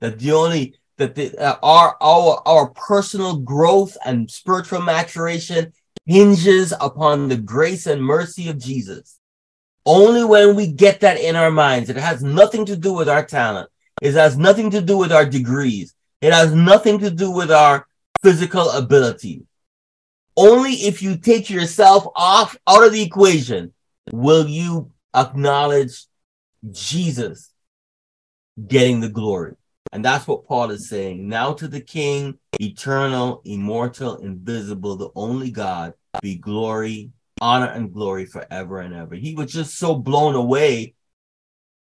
that 0.00 0.18
the 0.18 0.32
only 0.32 0.74
that 0.98 1.14
the, 1.14 1.34
uh, 1.38 1.56
our 1.62 1.96
our 2.02 2.42
our 2.46 2.68
personal 2.72 3.38
growth 3.38 3.96
and 4.04 4.30
spiritual 4.30 4.82
maturation 4.82 5.72
hinges 6.04 6.74
upon 6.82 7.28
the 7.28 7.38
grace 7.38 7.86
and 7.86 8.04
mercy 8.04 8.50
of 8.50 8.58
Jesus. 8.58 9.18
Only 9.86 10.22
when 10.22 10.54
we 10.54 10.66
get 10.70 11.00
that 11.00 11.18
in 11.18 11.34
our 11.34 11.50
minds, 11.50 11.88
it 11.88 11.96
has 11.96 12.22
nothing 12.22 12.66
to 12.66 12.76
do 12.76 12.92
with 12.92 13.08
our 13.08 13.24
talent. 13.24 13.70
It 14.02 14.14
has 14.14 14.36
nothing 14.36 14.70
to 14.70 14.80
do 14.80 14.98
with 14.98 15.12
our 15.12 15.24
degrees. 15.24 15.94
It 16.20 16.32
has 16.32 16.52
nothing 16.52 16.98
to 17.00 17.10
do 17.10 17.30
with 17.30 17.50
our 17.50 17.86
physical 18.22 18.70
ability. 18.70 19.44
Only 20.36 20.72
if 20.72 21.02
you 21.02 21.16
take 21.16 21.48
yourself 21.48 22.06
off 22.16 22.56
out 22.66 22.84
of 22.84 22.92
the 22.92 23.02
equation 23.02 23.72
will 24.12 24.46
you 24.46 24.90
acknowledge 25.14 26.06
Jesus 26.70 27.52
getting 28.66 29.00
the 29.00 29.08
glory. 29.08 29.54
And 29.92 30.04
that's 30.04 30.26
what 30.26 30.46
Paul 30.46 30.70
is 30.70 30.88
saying. 30.88 31.28
Now 31.28 31.52
to 31.52 31.68
the 31.68 31.80
King, 31.80 32.38
eternal, 32.60 33.42
immortal, 33.44 34.16
invisible, 34.16 34.96
the 34.96 35.10
only 35.14 35.50
God, 35.50 35.94
be 36.20 36.34
glory, 36.36 37.12
honor, 37.40 37.66
and 37.66 37.92
glory 37.92 38.26
forever 38.26 38.80
and 38.80 38.94
ever. 38.94 39.14
He 39.14 39.34
was 39.34 39.52
just 39.52 39.78
so 39.78 39.94
blown 39.94 40.34
away 40.34 40.94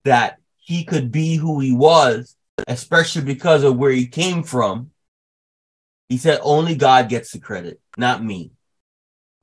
that 0.03 0.40
he 0.61 0.85
could 0.85 1.11
be 1.11 1.35
who 1.35 1.59
he 1.59 1.73
was, 1.73 2.37
especially 2.67 3.23
because 3.23 3.63
of 3.63 3.77
where 3.77 3.91
he 3.91 4.07
came 4.07 4.43
from, 4.43 4.91
he 6.07 6.17
said, 6.17 6.39
only 6.43 6.75
God 6.75 7.09
gets 7.09 7.31
the 7.31 7.39
credit, 7.39 7.81
not 7.97 8.23
me. 8.23 8.51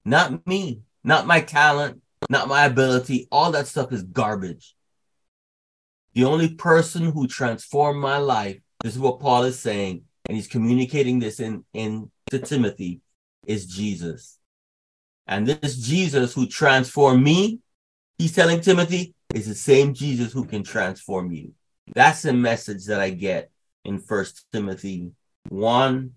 Not 0.04 0.46
me, 0.46 0.83
not 1.04 1.26
my 1.26 1.40
talent, 1.40 2.00
not 2.31 2.48
my 2.48 2.64
ability. 2.64 3.26
All 3.31 3.52
that 3.52 3.66
stuff 3.66 3.92
is 3.92 4.02
garbage. 4.02 4.74
The 6.14 6.24
only 6.24 6.54
person 6.54 7.11
who 7.11 7.26
transformed 7.26 8.00
my 8.00 8.18
life, 8.18 8.61
this 8.83 8.94
is 8.94 9.00
what 9.00 9.20
Paul 9.20 9.44
is 9.44 9.59
saying, 9.59 10.04
and 10.26 10.37
he's 10.37 10.46
communicating 10.46 11.18
this 11.18 11.40
in, 11.40 11.64
in 11.74 12.11
to 12.31 12.38
Timothy, 12.38 13.00
is 13.46 13.66
Jesus. 13.66 14.38
And 15.26 15.46
this 15.46 15.76
Jesus 15.76 16.33
who 16.33 16.46
transformed 16.46 17.22
me, 17.22 17.61
he's 18.18 18.35
telling 18.35 18.61
Timothy, 18.61 19.14
is 19.34 19.46
the 19.46 19.54
same 19.54 19.94
Jesus 19.94 20.32
who 20.32 20.44
can 20.44 20.62
transform 20.62 21.32
you. 21.32 21.52
That's 21.94 22.22
the 22.22 22.32
message 22.32 22.86
that 22.86 23.00
I 23.00 23.10
get 23.10 23.50
in 23.84 23.98
First 23.98 24.46
Timothy 24.52 25.12
1 25.48 26.12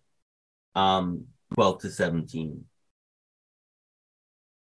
um, 0.76 1.26
12 1.56 1.82
to 1.82 1.90
17. 1.90 2.66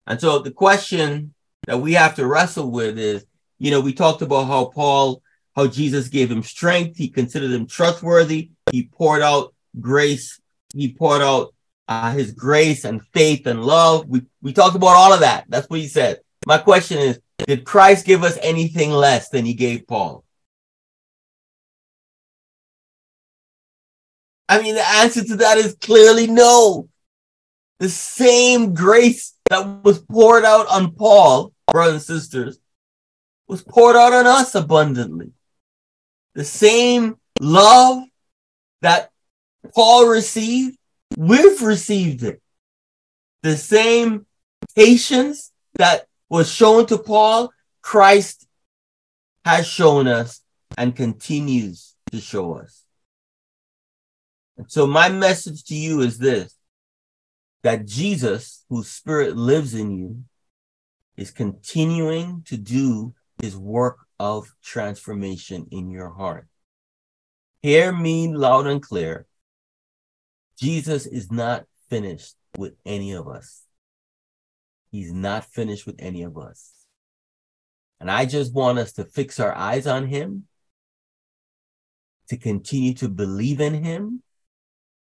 And 0.06 0.20
so 0.20 0.40
the 0.40 0.50
question 0.50 1.34
that 1.66 1.78
we 1.78 1.92
have 1.92 2.16
to 2.16 2.26
wrestle 2.26 2.70
with 2.70 2.98
is, 2.98 3.24
you 3.58 3.70
know, 3.70 3.80
we 3.80 3.92
talked 3.92 4.22
about 4.22 4.44
how 4.44 4.66
Paul, 4.66 5.22
how 5.54 5.68
Jesus 5.68 6.08
gave 6.08 6.30
him 6.30 6.42
strength. 6.42 6.96
He 6.96 7.08
considered 7.08 7.52
him 7.52 7.66
trustworthy. 7.66 8.50
He 8.70 8.84
poured 8.84 9.22
out 9.22 9.54
grace. 9.80 10.40
He 10.74 10.92
poured 10.92 11.22
out 11.22 11.54
uh, 11.86 12.12
his 12.12 12.32
grace 12.32 12.84
and 12.84 13.06
faith 13.08 13.46
and 13.46 13.64
love. 13.64 14.08
We, 14.08 14.22
we 14.40 14.52
talked 14.52 14.74
about 14.74 14.96
all 14.96 15.12
of 15.12 15.20
that. 15.20 15.44
That's 15.48 15.70
what 15.70 15.78
he 15.78 15.86
said. 15.86 16.20
My 16.46 16.58
question 16.58 16.98
is, 16.98 17.20
did 17.46 17.64
Christ 17.64 18.06
give 18.06 18.22
us 18.22 18.38
anything 18.42 18.90
less 18.90 19.28
than 19.28 19.44
he 19.44 19.54
gave 19.54 19.86
Paul? 19.86 20.24
I 24.48 24.60
mean, 24.60 24.74
the 24.74 24.86
answer 24.86 25.24
to 25.24 25.36
that 25.36 25.58
is 25.58 25.76
clearly 25.80 26.26
no. 26.26 26.88
The 27.78 27.88
same 27.88 28.74
grace 28.74 29.34
that 29.48 29.82
was 29.84 30.00
poured 30.00 30.44
out 30.44 30.68
on 30.68 30.92
Paul, 30.92 31.52
brothers 31.68 31.94
and 31.94 32.02
sisters, 32.02 32.60
was 33.48 33.62
poured 33.62 33.96
out 33.96 34.12
on 34.12 34.26
us 34.26 34.54
abundantly. 34.54 35.32
The 36.34 36.44
same 36.44 37.16
love 37.40 38.04
that 38.82 39.10
Paul 39.74 40.08
received, 40.08 40.76
we've 41.16 41.62
received 41.62 42.22
it. 42.22 42.42
The 43.42 43.56
same 43.56 44.26
patience 44.76 45.50
that 45.74 46.06
was 46.32 46.50
shown 46.50 46.86
to 46.86 46.96
Paul, 46.96 47.52
Christ 47.82 48.48
has 49.44 49.66
shown 49.66 50.08
us 50.08 50.40
and 50.78 50.96
continues 50.96 51.94
to 52.10 52.22
show 52.22 52.54
us. 52.54 52.84
And 54.56 54.72
So 54.72 54.86
my 54.86 55.10
message 55.10 55.62
to 55.64 55.74
you 55.74 56.00
is 56.00 56.16
this 56.16 56.56
that 57.62 57.84
Jesus, 57.84 58.64
whose 58.70 58.88
spirit 58.88 59.36
lives 59.36 59.74
in 59.74 59.90
you, 59.90 60.24
is 61.18 61.30
continuing 61.30 62.42
to 62.46 62.56
do 62.56 63.12
his 63.42 63.54
work 63.54 63.98
of 64.18 64.54
transformation 64.62 65.66
in 65.70 65.90
your 65.90 66.08
heart. 66.08 66.46
Hear 67.60 67.92
me 67.92 68.34
loud 68.34 68.66
and 68.66 68.80
clear. 68.80 69.26
Jesus 70.58 71.04
is 71.04 71.30
not 71.30 71.66
finished 71.90 72.36
with 72.56 72.72
any 72.86 73.12
of 73.12 73.28
us. 73.28 73.61
He's 74.92 75.12
not 75.12 75.46
finished 75.46 75.86
with 75.86 75.96
any 75.98 76.22
of 76.22 76.36
us. 76.36 76.70
And 77.98 78.10
I 78.10 78.26
just 78.26 78.52
want 78.52 78.78
us 78.78 78.92
to 78.92 79.04
fix 79.04 79.40
our 79.40 79.54
eyes 79.54 79.86
on 79.86 80.06
him, 80.06 80.44
to 82.28 82.36
continue 82.36 82.92
to 82.94 83.08
believe 83.08 83.60
in 83.60 83.82
him, 83.82 84.22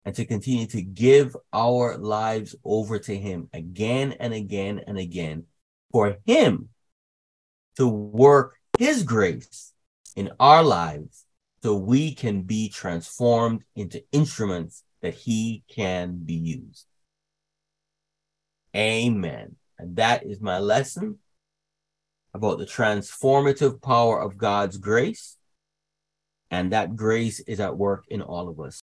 and 0.04 0.16
to 0.16 0.26
continue 0.26 0.66
to 0.68 0.82
give 0.82 1.36
our 1.54 1.98
lives 1.98 2.56
over 2.64 2.98
to 2.98 3.16
him 3.16 3.50
again 3.54 4.14
and 4.20 4.34
again 4.34 4.82
and 4.88 4.98
again 4.98 5.44
for 5.92 6.18
him 6.26 6.70
to 7.76 7.88
work 7.88 8.58
his 8.80 9.04
grace 9.04 9.74
in 10.16 10.32
our 10.40 10.64
lives 10.64 11.26
so 11.62 11.76
we 11.76 12.16
can 12.16 12.42
be 12.42 12.70
transformed 12.70 13.64
into 13.76 14.04
instruments 14.12 14.84
that 15.02 15.14
he 15.14 15.64
can 15.68 16.18
be 16.24 16.34
used. 16.34 16.86
Amen. 18.76 19.58
And 19.80 19.96
that 19.98 20.26
is 20.26 20.42
my 20.42 20.60
lesson 20.60 21.18
about 22.34 22.60
the 22.60 22.66
transformative 22.66 23.82
power 23.82 24.20
of 24.22 24.38
God's 24.38 24.78
grace. 24.78 25.38
And 26.50 26.72
that 26.72 26.96
grace 26.96 27.40
is 27.42 27.60
at 27.60 27.78
work 27.78 28.06
in 28.10 28.22
all 28.22 28.48
of 28.48 28.60
us. 28.60 28.76